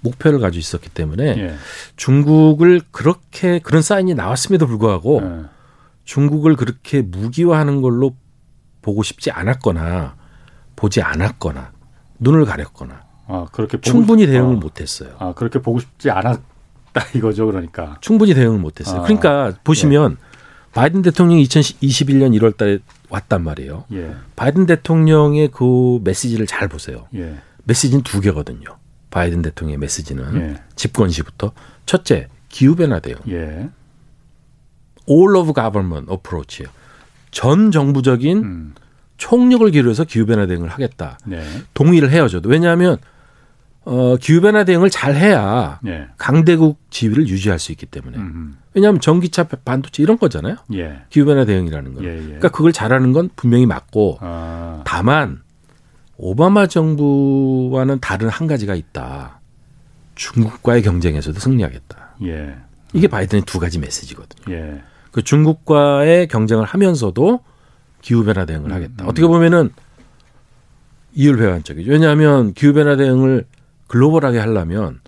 [0.00, 1.54] 목표를 가지고 있었기 때문에 예.
[1.96, 5.44] 중국을 그렇게 그런 사인이 나왔음에도 불구하고 예.
[6.04, 8.14] 중국을 그렇게 무기화하는 걸로
[8.82, 10.16] 보고 싶지 않았거나
[10.76, 11.72] 보지 않았거나
[12.18, 14.30] 눈을 가렸거나 아, 그렇게 충분히 싶...
[14.30, 14.58] 대응을 어.
[14.58, 15.16] 못했어요.
[15.18, 16.42] 아 그렇게 보고 싶지 않았다
[17.16, 19.00] 이거죠, 그러니까 충분히 대응을 못했어요.
[19.00, 20.16] 아, 그러니까 보시면 네.
[20.72, 23.84] 바이든 대통령이 2021년 1월달에 왔단 말이에요.
[23.92, 24.14] 예.
[24.36, 27.06] 바이든 대통령의 그 메시지를 잘 보세요.
[27.14, 27.36] 예.
[27.64, 28.78] 메시지는 두 개거든요.
[29.10, 30.62] 바이든 대통령의 메시지는 예.
[30.74, 31.52] 집권 시부터
[31.86, 33.16] 첫째 기후 변화 대응.
[33.28, 33.68] 예.
[35.08, 36.68] all of government approach예요.
[37.30, 38.74] 전 정부적인 음.
[39.18, 41.18] 총력을 기울여서 기후 변화 대응을 하겠다.
[41.24, 41.44] 네.
[41.74, 42.48] 동의를 해요, 저도.
[42.48, 42.98] 왜냐하면
[43.86, 46.08] 어, 기후변화 대응을 잘 해야 예.
[46.18, 48.18] 강대국 지위를 유지할 수 있기 때문에.
[48.18, 48.54] 음흠.
[48.74, 50.56] 왜냐하면 전기차, 반도체 이런 거잖아요.
[50.74, 51.02] 예.
[51.08, 52.04] 기후변화 대응이라는 건.
[52.04, 54.82] 예, 예, 그러니까 그걸 잘하는 건 분명히 맞고 아.
[54.84, 55.40] 다만
[56.16, 59.40] 오바마 정부와는 다른 한 가지가 있다.
[60.16, 62.16] 중국과의 경쟁에서도 승리하겠다.
[62.24, 62.56] 예.
[62.92, 64.56] 이게 바이든의 두 가지 메시지거든요.
[64.56, 64.82] 예.
[65.12, 67.40] 그 중국과의 경쟁을 하면서도
[68.02, 69.04] 기후변화 대응을 하겠다.
[69.04, 69.08] 음, 음.
[69.08, 69.70] 어떻게 보면은
[71.14, 71.88] 이율배반적이죠.
[71.90, 73.46] 왜냐하면 기후변화 대응을
[73.88, 75.00] 글로벌하게 하려면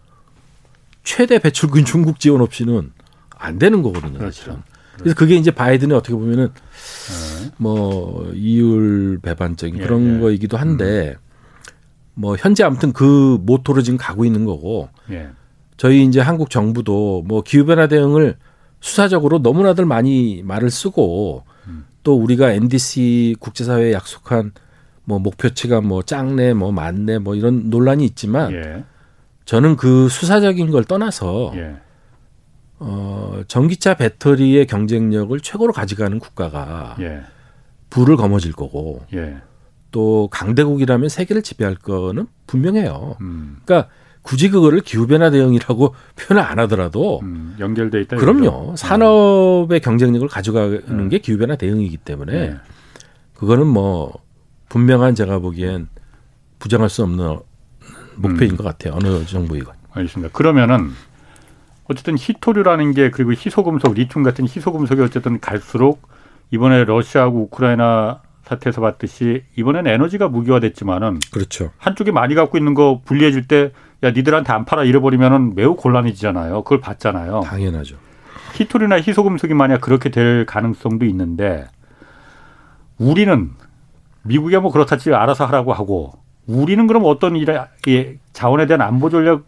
[1.02, 2.92] 최대 배출군 중국 지원 없이는
[3.36, 4.18] 안 되는 거거든요.
[4.18, 4.62] 그렇죠.
[4.98, 7.50] 그래서 그게 이제 바이든이 어떻게 보면은 네.
[7.56, 10.20] 뭐 이율 배반적인 예, 그런 예.
[10.20, 11.72] 거이기도 한데 음.
[12.14, 15.28] 뭐 현재 아무튼 그 모토로 지금 가고 있는 거고 예.
[15.76, 18.36] 저희 이제 한국 정부도 뭐 기후 변화 대응을
[18.80, 21.86] 수사적으로 너무나들 많이 말을 쓰고 음.
[22.02, 24.52] 또 우리가 NDC 국제사회에 약속한
[25.08, 28.84] 뭐 목표치가 뭐 짱네 뭐 많네 뭐 이런 논란이 있지만 예.
[29.46, 31.76] 저는 그 수사적인 걸 떠나서 예.
[32.78, 37.22] 어 전기차 배터리의 경쟁력을 최고로 가져가는 국가가 예.
[37.88, 39.38] 불을 거머쥘 거고 예.
[39.92, 43.16] 또 강대국이라면 세계를 지배할 거는 분명해요.
[43.22, 43.56] 음.
[43.64, 43.88] 그러니까
[44.20, 48.16] 굳이 그거를 기후변화 대응이라고 표현을 안 하더라도 음, 연결돼 있다.
[48.18, 48.76] 그럼요.
[48.76, 51.08] 산업의 경쟁력을 가져가는 음.
[51.08, 52.56] 게 기후변화 대응이기 때문에 예.
[53.32, 54.27] 그거는 뭐
[54.68, 55.88] 분명한 제가 보기엔
[56.58, 57.38] 부정할 수 없는
[58.16, 58.56] 목표인 음.
[58.56, 58.94] 것 같아요.
[58.94, 59.74] 어느 정부이건.
[59.92, 60.32] 알겠습니다.
[60.32, 60.90] 그러면은
[61.84, 66.02] 어쨌든 히토류라는 게 그리고 희소금속, 리튬 같은 희소금속이 어쨌든 갈수록
[66.50, 71.70] 이번에 러시아하고 우크라이나 사태에서 봤듯이 이번엔 에너지가 무기화됐지만은 그렇죠.
[71.78, 73.70] 한쪽이 많이 갖고 있는 거 분리해줄 때야
[74.02, 76.62] 니들한테 안 팔아 잃어버리면은 매우 곤란해지잖아요.
[76.62, 77.40] 그걸 봤잖아요.
[77.44, 77.96] 당연하죠.
[78.54, 81.66] 히토류나 희소금속이 만약 그렇게 될 가능성도 있는데
[82.96, 83.50] 우리는
[84.28, 86.12] 미국이 뭐 그렇다지 알아서 하라고 하고
[86.46, 87.58] 우리는 그럼 어떤 일에
[88.32, 89.44] 자원에 대한 안보 전략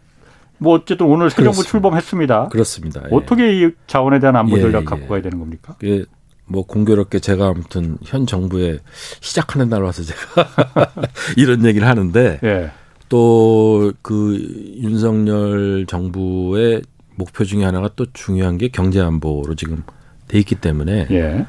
[0.57, 2.49] 뭐 어쨌든 오늘 새 정부 출범했습니다.
[2.49, 3.01] 그렇습니다.
[3.05, 3.15] 예.
[3.15, 5.75] 어떻게 이 자원에 대한 안보 예, 전략 예, 갖고 가야 되는 겁니까?
[5.83, 6.03] 예.
[6.45, 8.77] 뭐 공교롭게 제가 아무튼 현 정부에
[9.21, 10.49] 시작하는 날 와서 제가
[11.37, 12.71] 이런 얘기를 하는데 예.
[13.09, 16.83] 또그 윤석열 정부의
[17.15, 19.83] 목표 중에 하나가 또 중요한 게 경제 안보로 지금
[20.27, 21.45] 돼 있기 때문에 예.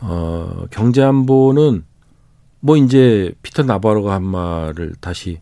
[0.00, 1.84] 어 경제 안보는
[2.60, 5.40] 뭐 이제 피터 나바로가 한 말을 다시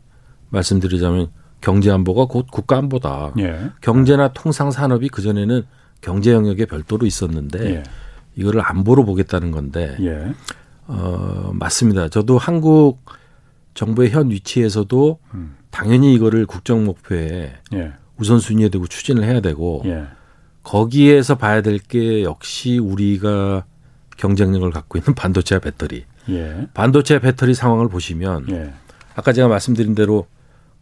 [0.50, 1.28] 말씀드리자면
[1.60, 3.32] 경제 안보가 곧 국가 안보다.
[3.38, 3.70] 예.
[3.80, 5.62] 경제나 통상 산업이 그 전에는
[6.00, 7.82] 경제 영역에 별도로 있었는데 예.
[8.36, 9.96] 이거를 안보로 보겠다는 건데.
[10.00, 10.32] 예.
[10.88, 12.08] 어 맞습니다.
[12.08, 13.00] 저도 한국
[13.74, 15.56] 정부의 현 위치에서도 음.
[15.70, 17.92] 당연히 이거를 국정 목표에 예.
[18.18, 20.04] 우선순위에 두고 추진을 해야 되고 예.
[20.62, 23.64] 거기에서 봐야 될 게 역시 우리가
[24.16, 26.04] 경쟁력을 갖고 있는 반도체와 배터리.
[26.28, 26.66] 예.
[26.74, 28.72] 반도체 배터리 상황을 보시면 예.
[29.14, 30.26] 아까 제가 말씀드린 대로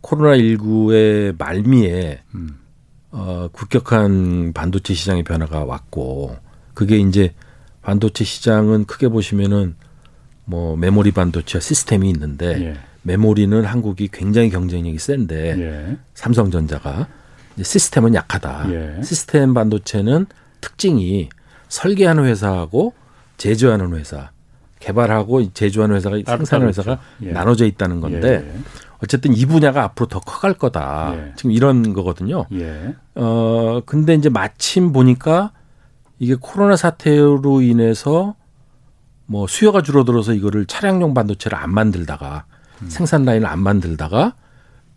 [0.01, 2.59] 코로나 19의 말미에 음.
[3.11, 6.37] 어, 급격한 반도체 시장의 변화가 왔고
[6.75, 7.33] 그게 이제
[7.83, 9.77] 반도체 시장은 크게 보시면은
[10.45, 12.77] 뭐 메모리 반도체 시스템이 있는데 예.
[13.03, 15.97] 메모리는 한국이 굉장히 경쟁력이 센데 예.
[16.15, 17.09] 삼성전자가
[17.63, 18.67] 시스템은 약하다.
[18.73, 19.03] 예.
[19.03, 20.27] 시스템 반도체는
[20.61, 21.29] 특징이
[21.69, 22.95] 설계하는 회사하고
[23.37, 24.31] 제조하는 회사
[24.85, 27.33] 개발하고 제조하는 회사가 생산하는 회사가 예.
[27.33, 28.59] 나눠져 있다는 건데 예, 예.
[28.99, 31.15] 어쨌든 이 분야가 앞으로 더 커갈 거다.
[31.17, 31.33] 예.
[31.37, 32.47] 지금 이런 거거든요.
[32.53, 32.95] 예.
[33.15, 35.53] 어 근데 이제 마침 보니까
[36.19, 38.35] 이게 코로나 사태로 인해서
[39.27, 42.45] 뭐 수요가 줄어들어서 이거를 차량용 반도체를 안 만들다가
[42.83, 42.89] 음.
[42.89, 44.35] 생산 라인을 안 만들다가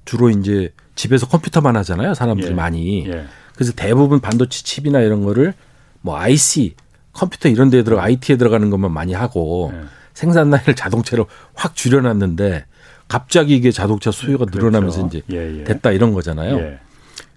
[0.03, 2.13] 주로 이제 집에서 컴퓨터만 하잖아요.
[2.13, 2.53] 사람들이 예.
[2.53, 3.09] 많이.
[3.55, 5.53] 그래서 대부분 반도체 칩이나 이런 거를
[6.01, 6.75] 뭐 IC
[7.17, 9.81] 컴퓨터 이런 데에 들어 IT에 들어가는 것만 많이 하고 네.
[10.13, 12.65] 생산 라인을 자동차로 확 줄여놨는데
[13.07, 14.59] 갑자기 이게 자동차 수요가 그렇죠.
[14.59, 15.63] 늘어나면서 이제 예, 예.
[15.63, 16.57] 됐다 이런 거잖아요.
[16.59, 16.79] 예.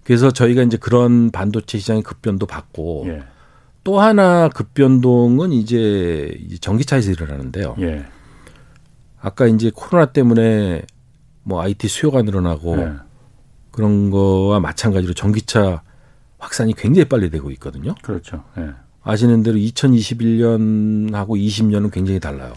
[0.05, 3.23] 그래서 저희가 이제 그런 반도체 시장의 급변도 받고 예.
[3.83, 7.77] 또 하나 급변동은 이제 전기차에서 일어나는데요.
[7.81, 8.05] 예.
[9.19, 10.83] 아까 이제 코로나 때문에
[11.43, 12.93] 뭐 IT 수요가 늘어나고 예.
[13.71, 15.83] 그런 거와 마찬가지로 전기차
[16.39, 17.95] 확산이 굉장히 빨리 되고 있거든요.
[18.03, 18.45] 그렇죠.
[19.03, 22.55] 아시는 대로 2021년하고 20년은 굉장히 달라요.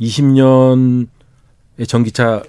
[0.00, 1.06] 20년의
[1.86, 2.42] 전기차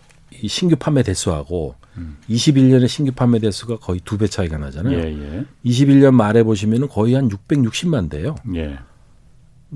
[0.47, 2.17] 신규 판매 대수하고 음.
[2.29, 4.97] 21년의 신규 판매 대수가 거의 두 배 차이가 나잖아요.
[4.97, 5.45] 예, 예.
[5.65, 8.35] 21년 말에 보시면은 거의 한 660만 대요.
[8.55, 8.77] 예.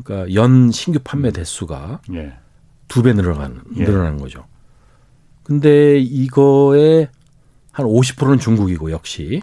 [0.04, 2.34] 그러니까 연 신규 판매 대수가 예.
[2.88, 3.84] 두배 늘어가는 예.
[3.84, 4.45] 늘어나는 거죠.
[5.43, 7.10] 근데 이거에
[7.72, 9.41] 한 50%는 중국이고 역시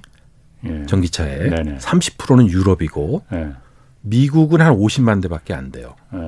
[0.65, 0.87] 예.
[0.87, 1.79] 전기차에 네네.
[1.79, 3.53] 30%는 유럽이고 예.
[4.03, 5.94] 미국은 한 50만 대밖에 안 돼요.
[6.14, 6.18] 예.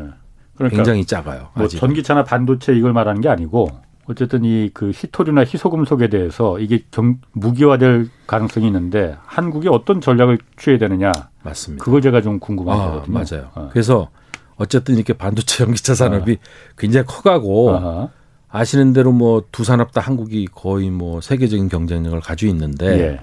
[0.57, 1.49] 그러니까 굉장히 작아요.
[1.55, 3.71] 뭐 전기차나 반도체 이걸 말하는 게 아니고
[4.07, 11.13] 어쨌든 이그 히토류나 희소금속에 대해서 이게 경, 무기화될 가능성이 있는데 한국이 어떤 전략을 취해야 되느냐.
[11.43, 11.85] 맞습니다.
[11.85, 13.17] 그걸 제가 좀 궁금하거든요.
[13.19, 13.51] 아, 맞아요.
[13.55, 13.69] 어.
[13.73, 14.09] 그래서
[14.57, 16.37] 어쨌든 이렇게 반도체 전기차 산업이 어.
[16.77, 18.11] 굉장히 커가고 어허.
[18.51, 23.21] 아시는 대로 뭐 두 산업 다 한국이 거의 뭐 세계적인 경쟁력을 가지고 있는데 예.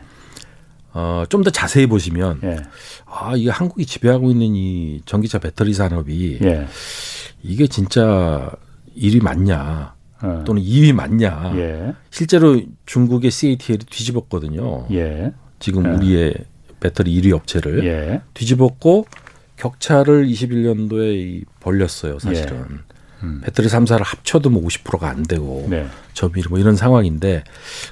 [0.94, 2.58] 어, 좀 더 자세히 보시면 예.
[3.06, 6.68] 아, 이게 한국이 지배하고 있는 이 전기차 배터리 산업이 예.
[7.44, 8.52] 이게 진짜
[8.96, 9.94] 일이 맞냐?
[10.22, 10.44] 어.
[10.46, 11.54] 또는 2위 맞냐.
[11.58, 11.94] 예.
[12.10, 14.88] 실제로 중국의 CATL이 뒤집었거든요.
[14.92, 15.32] 예.
[15.60, 15.90] 지금 예.
[15.90, 16.34] 우리의
[16.80, 18.22] 배터리 1위 업체를 예.
[18.34, 19.06] 뒤집었고
[19.58, 22.58] 격차를 21년도에 벌렸어요, 사실은.
[22.72, 22.96] 예.
[23.24, 23.42] 음.
[23.44, 25.88] 배터리 3사를 합쳐도 뭐 50%가 안 되고 네.
[26.14, 27.44] 점유율 뭐 이런 상황인데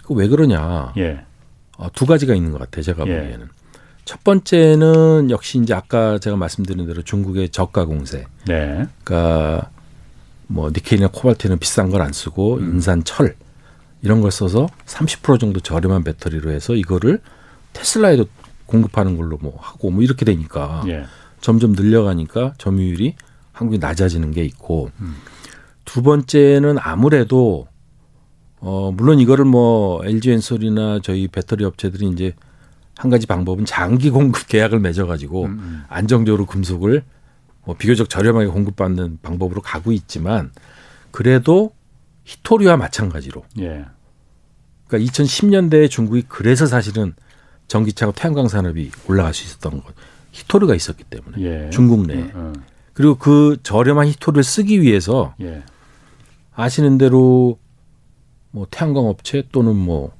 [0.09, 0.93] 왜 그러냐.
[1.79, 1.83] 예.
[1.83, 3.49] 어, 두 가지가 있는 것 같아요, 제가 보기에는.
[4.05, 8.25] 첫 번째는 역시 이제 아까 제가 말씀드린 대로 중국의 저가 공세.
[8.47, 8.85] 네.
[9.03, 9.69] 그러니까
[10.47, 12.75] 뭐 니켈이나 코발트는 비싼 걸 안 쓰고 음.
[12.75, 13.35] 인산, 철
[14.03, 17.19] 이런 걸 써서 30% 정도 저렴한 배터리로 해서 이거를
[17.73, 18.25] 테슬라에도
[18.67, 21.05] 공급하는 걸로 뭐 하고 뭐 이렇게 되니까 예.
[21.41, 23.15] 점점 늘려가니까 점유율이
[23.53, 25.15] 한국이 낮아지는 게 있고 음.
[25.83, 27.67] 두 번째는 아무래도
[28.67, 32.33] 어 물론 이거를 뭐 LG 엔솔이나 저희 배터리 업체들이 이제
[32.97, 35.83] 한 가지 방법은 장기 공급 계약을 맺어가지고 음, 음.
[35.87, 37.03] 안정적으로 금속을
[37.63, 40.51] 뭐 비교적 저렴하게 공급받는 방법으로 가고 있지만
[41.11, 41.73] 그래도
[42.23, 43.43] 히토리와 마찬가지로.
[43.59, 43.85] 예.
[44.87, 47.13] 그러니까 2010년대에 중국이 그래서 사실은
[47.67, 49.93] 전기차와 태양광 산업이 올라갈 수 있었던 것.
[50.31, 51.69] 히토리가 있었기 때문에 예.
[51.69, 52.17] 중국 내에.
[52.17, 52.55] 음, 음.
[52.93, 55.61] 그리고 그 저렴한 히토리를 쓰기 위해서 예.
[56.55, 57.59] 아시는 대로
[58.55, 60.13] 뭐 태양광 업체 또는 뭐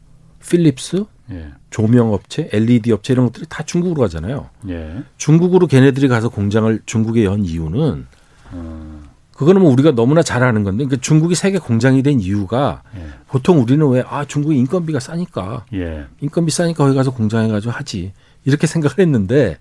[0.46, 1.54] 필립스 예.
[1.70, 4.50] 조명 업체, LED 업체 이런 것들이 다 중국으로 가잖아요.
[4.68, 5.04] 예.
[5.16, 8.06] 중국으로 걔네들이 가서 공장을 중국에 연 이유는
[8.52, 9.04] 어.
[9.34, 13.08] 그거는 뭐 우리가 너무나 잘 아는 건데 그러니까 중국이 세계 공장이 된 이유가 예.
[13.30, 16.06] 보통 우리는 왜 아 중국이 인건비가 싸니까 예.
[16.20, 18.12] 인건비 싸니까 거기 가서 공장해 가지고 하지
[18.44, 19.58] 이렇게 생각을 했는데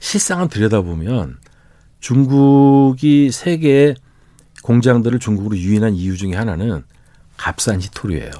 [0.00, 1.38] 실상은 들여다보면
[2.00, 3.94] 중국이 세계
[4.62, 6.84] 공장들을 중국으로 유인한 이유 중에 하나는
[7.38, 8.30] 값싼 히토리예요.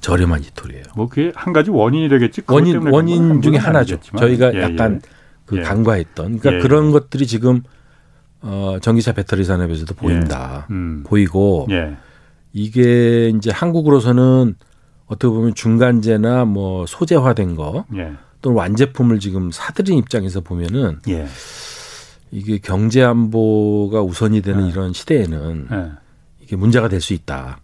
[0.00, 0.84] 저렴한 히토리예요.
[0.96, 2.42] 뭐 그게 한 가지 원인이 되겠지.
[2.48, 3.94] 원인 원인 중에 하나죠.
[3.94, 4.20] 아니겠지만.
[4.20, 5.08] 저희가 예, 약간 예.
[5.44, 5.62] 그 예.
[5.62, 7.62] 간과했던 그러니까 예, 그런 것들이 지금
[8.40, 10.00] 어 전기차 배터리 산업에서도 예.
[10.00, 10.66] 보인다.
[10.70, 11.04] 음.
[11.06, 11.96] 보이고 예.
[12.52, 14.54] 이게 이제 한국으로서는
[15.06, 17.84] 어떻게 보면 중간재나 뭐 소재화된 거
[18.42, 21.00] 또는 완제품을 지금 사들인 입장에서 보면은
[22.32, 25.68] 이게 경제 안보가 우선이 되는 이런 시대에는
[26.46, 27.60] 이게 문제가 될 수 있다.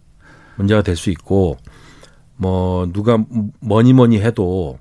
[0.57, 1.57] 문제가 될 수 있고
[2.35, 3.17] 뭐 누가
[3.59, 4.77] 뭐니 뭐니 해도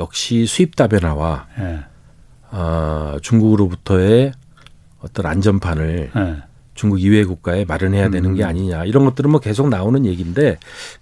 [0.00, 1.84] 역시 수입 다변화와 예.
[2.50, 4.32] 어, 중국으로부터의
[5.00, 6.42] 어떤 안전판을 예.
[6.74, 8.34] 중국 이외 국가에 마련해야 되는 음.
[8.34, 10.58] 게 아니냐 이런 것들은 뭐 계속 나오는 얘기인데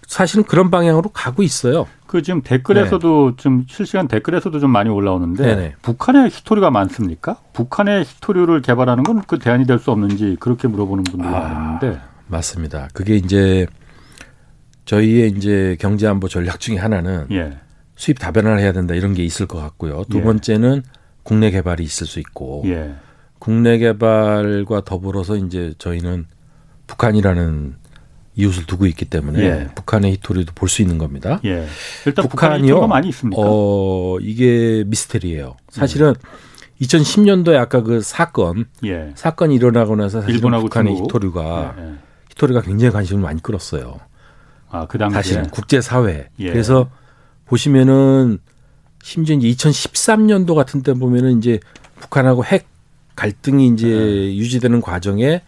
[0.06, 1.86] 사실은 그런 방향으로 가고 있어요.
[2.08, 3.36] 그 지금 댓글에서도 네.
[3.36, 5.74] 좀 실시간 댓글에서도 좀 많이 올라오는데 네네.
[5.82, 7.36] 북한의 히토리가 많습니까?
[7.52, 11.40] 북한의 히토리를 개발하는 건 그 대안이 될 수 없는지 그렇게 물어보는 분들이 아,
[11.78, 12.88] 많은데 맞습니다.
[12.92, 13.66] 그게 이제
[14.86, 17.58] 저희의 이제 경제 안보 전략 중에 하나는 예.
[17.96, 20.02] 수입 다변화를 해야 된다 이런 게 있을 것 같고요.
[20.10, 20.22] 두 예.
[20.22, 20.82] 번째는
[21.22, 22.94] 국내 개발이 있을 수 있고 예.
[23.40, 26.26] 국내 개발과 더불어서 이제 저희는
[26.86, 27.74] 북한이라는
[28.36, 29.68] 이웃을 두고 있기 때문에 예.
[29.74, 31.40] 북한의 히토리도 볼 수 있는 겁니다.
[31.44, 31.66] 예.
[32.06, 32.86] 일단 북한이요.
[32.86, 33.42] 많이 있습니까?
[33.44, 35.56] 어 이게 미스테리예요.
[35.70, 36.14] 사실은
[36.80, 39.10] 2010년도에 아까 그 사건 예.
[39.14, 41.08] 사건이 일어나고 나서 사실 북한의 중국.
[41.10, 41.94] 히토리가 예,
[42.30, 43.98] 히토리가 굉장히 관심을 많이 끌었어요.
[44.70, 45.14] 아, 그 당시에.
[45.22, 46.28] 사실은 국제 사회.
[46.38, 46.50] 예.
[46.50, 46.88] 그래서
[47.46, 48.38] 보시면은
[49.02, 51.58] 심지어 이제 2013년도 같은 때 보면은 이제
[52.00, 52.68] 북한하고 핵
[53.16, 54.36] 갈등이 이제 네.
[54.36, 55.42] 유지되는 과정에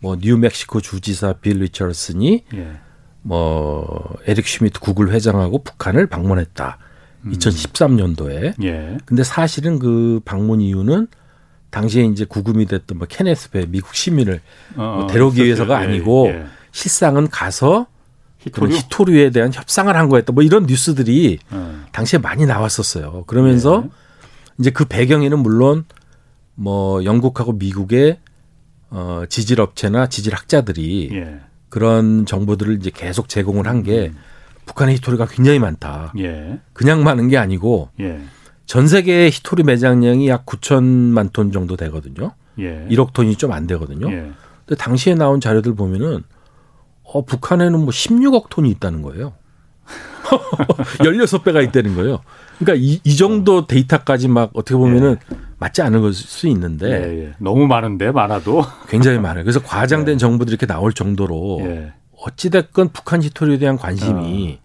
[0.00, 2.72] 뭐 뉴멕시코 주지사 빌 리처드슨이 예.
[3.22, 6.78] 뭐 에릭 슈미트 구글 회장하고 북한을 방문했다.
[7.22, 7.32] 음.
[7.32, 8.62] 2013년도에.
[8.64, 8.98] 예.
[9.06, 11.08] 근데 사실은 그 방문 이유는
[11.70, 14.40] 당시에 이제 구금이 됐던 뭐 케네스 배 미국 시민을
[14.76, 16.44] 어, 뭐 데려오기 위해서가 예, 아니고 예.
[16.70, 17.86] 실상은 가서
[18.38, 18.74] 희토류?
[18.74, 20.32] 희토류에 대한 협상을 한 거였다.
[20.32, 21.86] 뭐 이런 뉴스들이 음.
[21.92, 23.24] 당시에 많이 나왔었어요.
[23.26, 23.90] 그러면서 네.
[24.58, 25.84] 이제 그 배경에는 물론
[26.54, 28.18] 뭐 영국하고 미국의
[28.90, 31.40] 어 지질 업체나 지질 학자들이 예.
[31.68, 34.18] 그런 정보들을 이제 계속 제공을 한게 음.
[34.66, 36.12] 북한의 히토리가 굉장히 많다.
[36.18, 36.60] 예.
[36.72, 38.20] 그냥 많은 게 아니고 예.
[38.66, 42.32] 전 세계 히토리 매장량이 약 9천만 톤 정도 되거든요.
[42.58, 42.86] 예.
[42.88, 44.10] 1억 톤이 좀 안 되거든요.
[44.10, 44.30] 예.
[44.64, 46.22] 근데 당시에 나온 자료들 보면은
[47.02, 49.34] 어, 북한에는 뭐 16억 톤이 있다는 거예요.
[51.00, 52.20] 16배가 있다는 거예요.
[52.58, 55.36] 그러니까 이, 이 정도 데이터까지 막 어떻게 보면은 예.
[55.58, 57.32] 맞지 않은 걸 수 있는데 예, 예.
[57.38, 59.44] 너무 많은데 많아도 굉장히 많아요.
[59.44, 60.18] 그래서 과장된 예.
[60.18, 61.92] 정보들이 이렇게 나올 정도로 예.
[62.22, 64.64] 어찌 됐건 북한 히토리에 대한 관심이 어.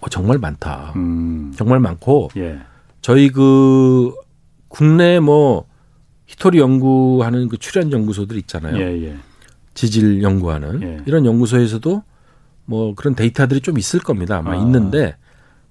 [0.00, 0.92] 어, 정말 많다.
[0.96, 1.52] 음.
[1.56, 2.58] 정말 많고 예.
[3.00, 4.12] 저희 그
[4.68, 5.66] 국내 뭐
[6.26, 8.76] 히토리 연구하는 그 출연 연구소들 있잖아요.
[8.78, 9.16] 예,
[9.74, 12.02] 지질 연구하는 이런 연구소에서도
[12.64, 14.38] 뭐 그런 데이터들이 좀 있을 겁니다.
[14.38, 14.56] 아마 아.
[14.56, 15.16] 있는데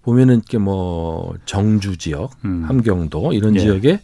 [0.04, 2.64] 보면은 이렇게 뭐 정주 지역, 음.
[2.68, 3.60] 함경도 이런 예.
[3.60, 4.00] 지역에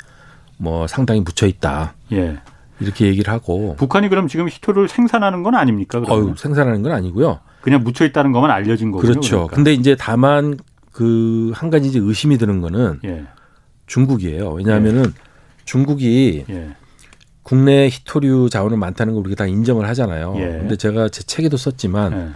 [0.57, 1.93] 뭐 상당히 묻혀 있다.
[2.11, 2.37] 예.
[2.79, 5.99] 이렇게 얘기를 하고 북한이 그럼 지금 히토를 생산하는 건 아닙니까?
[5.99, 7.39] 어 생산하는 건 아니고요.
[7.61, 9.11] 그냥 묻혀 있다는 것만 알려진 거군요.
[9.11, 9.29] 그렇죠.
[9.37, 9.55] 그러니까.
[9.55, 10.57] 근데 이제 다만
[10.91, 13.25] 그 한 가지 이제 의심이 드는 거는 예.
[13.87, 14.51] 중국이에요.
[14.51, 15.21] 왜냐하면은 예.
[15.65, 16.69] 중국이 예.
[17.43, 20.35] 국내 히토류 자원은 많다는 걸 우리가 다 인정을 하잖아요.
[20.37, 20.41] 예.
[20.41, 22.35] 근데 제가 제 책에도 썼지만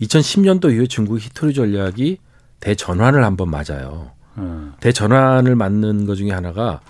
[0.00, 0.74] 2010년도 예.
[0.74, 2.18] 이후에 중국 히토류 전략이
[2.60, 4.10] 대전환을 한번 맞아요.
[4.38, 4.72] 음.
[4.80, 6.80] 대전환을 맞는 것 중에 하나가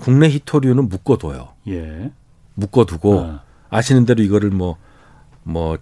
[0.00, 1.48] 국내 히토류는 묶어둬요.
[1.68, 2.10] 예.
[2.54, 3.40] 묶어두고 어.
[3.68, 4.76] 아시는 대로 이거를 뭐뭐
[5.44, 5.78] 뭐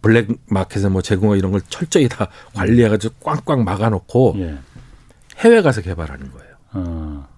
[0.00, 4.58] 블랙 마켓에 뭐 제공하 이런 걸 철저히 다 관리해가지고 꽝꽝 막아놓고 예.
[5.38, 6.54] 해외 가서 개발하는 거예요.
[6.74, 7.28] 어.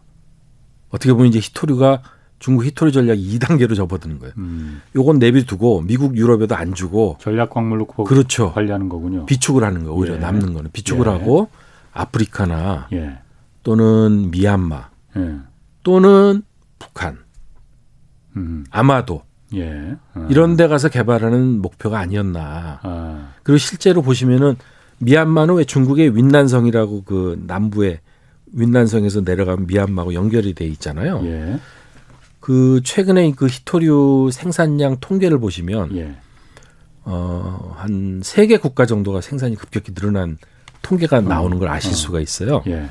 [0.90, 2.02] 어떻게 보면 이제 히토류가
[2.38, 4.34] 중국 히토류 전략 2단계로 접어드는 거예요.
[4.38, 4.80] 음.
[4.96, 8.52] 요건 내비두고 미국 유럽에도 안 주고 전략 광물로 그렇죠.
[8.52, 9.26] 관리하는 거군요.
[9.26, 10.18] 비축을 하는 거 오히려 예.
[10.18, 11.10] 남는 거는 비축을 예.
[11.10, 11.48] 하고
[11.92, 13.18] 아프리카나 예.
[13.62, 15.49] 또는 미얀마 예.
[15.82, 16.42] 또는
[16.78, 17.18] 북한
[18.36, 18.64] 음.
[18.70, 19.22] 아마도
[19.54, 19.96] 예.
[20.14, 20.26] 아.
[20.30, 22.80] 이런 데 가서 개발하는 목표가 아니었나.
[22.82, 23.32] 아.
[23.42, 24.56] 그리고 실제로 보시면은
[24.98, 28.00] 미얀마는 왜 중국의 윈난성이라고 그 남부에
[28.52, 31.20] 윈난성에서 내려가면 미얀마하고 연결이 돼 있잖아요.
[31.24, 31.58] 예.
[32.38, 36.16] 그 최근에 그 히토류 생산량 통계를 보시면 예.
[37.04, 40.36] 어 한 세 개 국가 정도가 생산이 급격히 늘어난
[40.82, 41.20] 통계가 어.
[41.22, 41.94] 나오는 걸 아실 어.
[41.94, 42.62] 수가 있어요.
[42.66, 42.88] 예.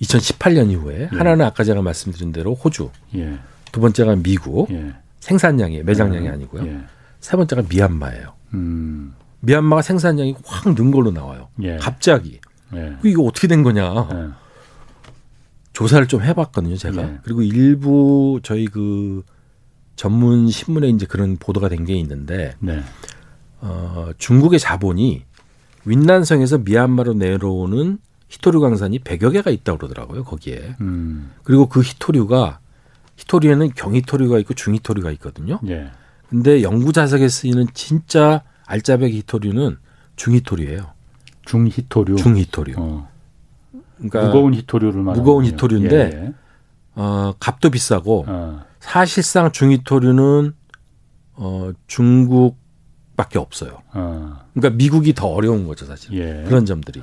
[0.00, 1.16] 2018년 이후에 예.
[1.16, 3.38] 하나는 아까 제가 말씀드린 대로 호주, 예.
[3.72, 4.94] 두 번째가 미국 예.
[5.20, 6.30] 생산량이 매장량이 예.
[6.30, 6.66] 아니고요.
[6.66, 6.78] 예.
[7.20, 8.32] 세 번째가 미얀마예요.
[8.54, 9.14] 음.
[9.40, 11.48] 미얀마가 생산량이 확 는 걸로 나와요.
[11.62, 11.76] 예.
[11.76, 12.40] 갑자기.
[13.04, 14.36] 이거 어떻게 된 거냐?
[15.72, 17.18] 조사를 좀 해봤거든요, 제가.
[17.24, 19.22] 그리고 일부 저희 그
[19.96, 22.80] 전문 신문에 이제 그런 보도가 된 게 있는데, 네.
[23.60, 25.24] 어, 중국의 자본이
[25.84, 27.98] 윈난성에서 미얀마로 내려오는
[28.30, 30.76] 히토류 광산이 100여 개가 있다고 그러더라고요, 거기에.
[30.80, 31.32] 음.
[31.42, 32.60] 그리고 그 히토류가
[33.16, 35.58] 히토류에는 경히토류가 있고 중히토류가 있거든요.
[35.68, 35.90] 예.
[36.28, 39.76] 근데 연구 자석에 쓰이는 진짜 알짜배기 히토류는
[40.14, 40.92] 중히토류예요.
[41.44, 42.16] 중히토류.
[42.16, 42.74] 중히토류.
[42.78, 43.08] 어.
[43.96, 46.32] 그러니까 무거운 히토류를 말하는 무거운 히토류인데 예, 예.
[46.94, 48.64] 어, 값도 비싸고 어.
[48.78, 50.52] 사실상 중히토류는
[51.34, 53.82] 어, 중국밖에 없어요.
[53.92, 54.38] 어.
[54.54, 56.12] 그러니까 미국이 더 어려운 거죠, 사실.
[56.12, 56.44] 예.
[56.46, 57.00] 그런 점들이.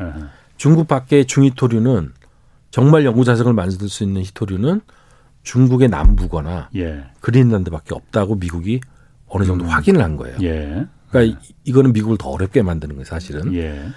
[0.58, 2.14] 중국 밖의 중히토류는
[2.72, 4.82] 정말 연구 자석을 만들 수 있는 히토류는
[5.44, 7.06] 중국의 남부거나 예.
[7.22, 8.82] 그린란드밖에 없다고 미국이
[9.28, 9.70] 어느 정도 음.
[9.70, 10.38] 확인을 한 거예요.
[10.42, 10.86] 예.
[11.10, 11.54] 그러니까 예.
[11.64, 13.54] 이거는 미국을 더 어렵게 만드는 거예요, 사실은.
[13.56, 13.88] 예.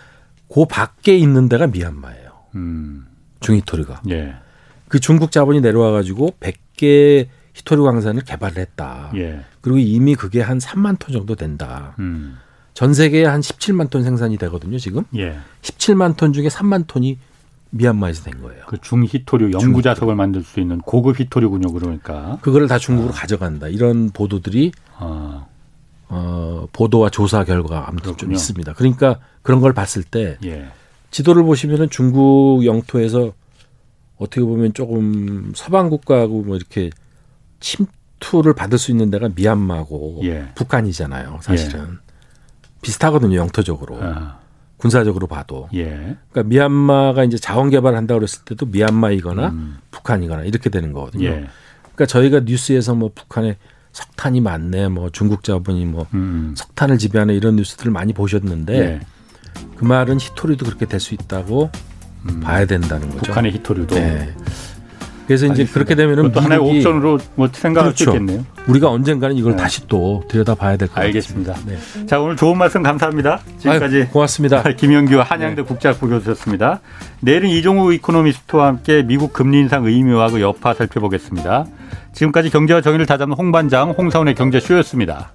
[0.52, 2.30] 그 밖에 있는 데가 미얀마예요.
[2.54, 3.06] 음.
[3.40, 4.02] 중히토류가.
[4.10, 4.34] 예.
[4.88, 9.12] 그 중국 자본이 내려와 가지고 100개 히토류 광산을 개발을 했다.
[9.16, 9.44] 예.
[9.60, 11.94] 그리고 이미 그게 한 3만 톤 정도 된다.
[11.98, 12.36] 음.
[12.74, 15.04] 전 세계에 한 17만 톤 생산이 되거든요, 지금.
[15.16, 15.36] 예.
[15.62, 17.18] 17만 톤 중에 3만 톤이
[17.70, 18.64] 미얀마에서 된 거예요.
[18.66, 22.38] 그 중히토류 연구 자석을 만들 수 있는 고급 히토류군요, 그러니까.
[22.40, 23.16] 그거를 다 중국으로 아.
[23.16, 23.68] 가져간다.
[23.68, 25.46] 이런 보도들이 아.
[26.08, 28.72] 어, 보도와 조사 결과가 아무튼 좀 있습니다.
[28.74, 30.68] 그러니까 그런 걸 봤을 때 예.
[31.12, 33.32] 지도를 보시면은 중국 영토에서
[34.16, 36.90] 어떻게 보면 조금 서방 국가하고 뭐 이렇게
[37.60, 40.48] 침투를 받을 수 있는 데가 미얀마고 예.
[40.56, 41.98] 북한이잖아요, 사실은.
[42.80, 42.82] 예.
[42.82, 44.38] 비슷하거든요 영토적으로 아.
[44.78, 45.68] 군사적으로 봐도.
[45.74, 46.16] 예.
[46.30, 49.78] 그러니까 미얀마가 이제 자원 개발한다 그랬을 때도 미얀마이거나 음.
[49.90, 51.26] 북한이거나 이렇게 되는 거거든요.
[51.28, 51.46] 예.
[51.82, 53.58] 그러니까 저희가 뉴스에서 뭐 북한에
[53.92, 56.54] 석탄이 많네, 뭐 중국 자본이 뭐 음.
[56.56, 59.00] 석탄을 지배하는 이런 뉴스들을 많이 보셨는데 예.
[59.76, 61.70] 그 말은 히토리도 그렇게 될 수 있다고
[62.30, 62.40] 음.
[62.40, 63.20] 봐야 된다는 거죠.
[63.26, 63.94] 북한의 히토리도.
[63.96, 64.34] 네.
[65.30, 68.10] 그래서 이제 그렇게 되면은 또 하나의 옵션으로 뭐 생각할 그렇죠.
[68.10, 68.44] 수 있겠네요.
[68.66, 69.58] 우리가 언젠가는 이걸 네.
[69.62, 71.52] 다시 또 들여다봐야 될 것 같습니다.
[71.52, 71.54] 알겠습니다.
[72.00, 72.06] 네.
[72.06, 73.38] 자 오늘 좋은 말씀 감사합니다.
[73.58, 74.64] 지금까지 아유, 고맙습니다.
[74.74, 75.68] 김영규 한양대 네.
[75.68, 76.80] 국제학부 교수였습니다.
[77.20, 81.64] 내일은 이종우 이코노미스트와 함께 미국 금리 인상 의미와 그 여파 살펴보겠습니다.
[82.12, 85.30] 지금까지 경제와 정의를 다잡는 홍반장 홍사원의 경제쇼였습니다.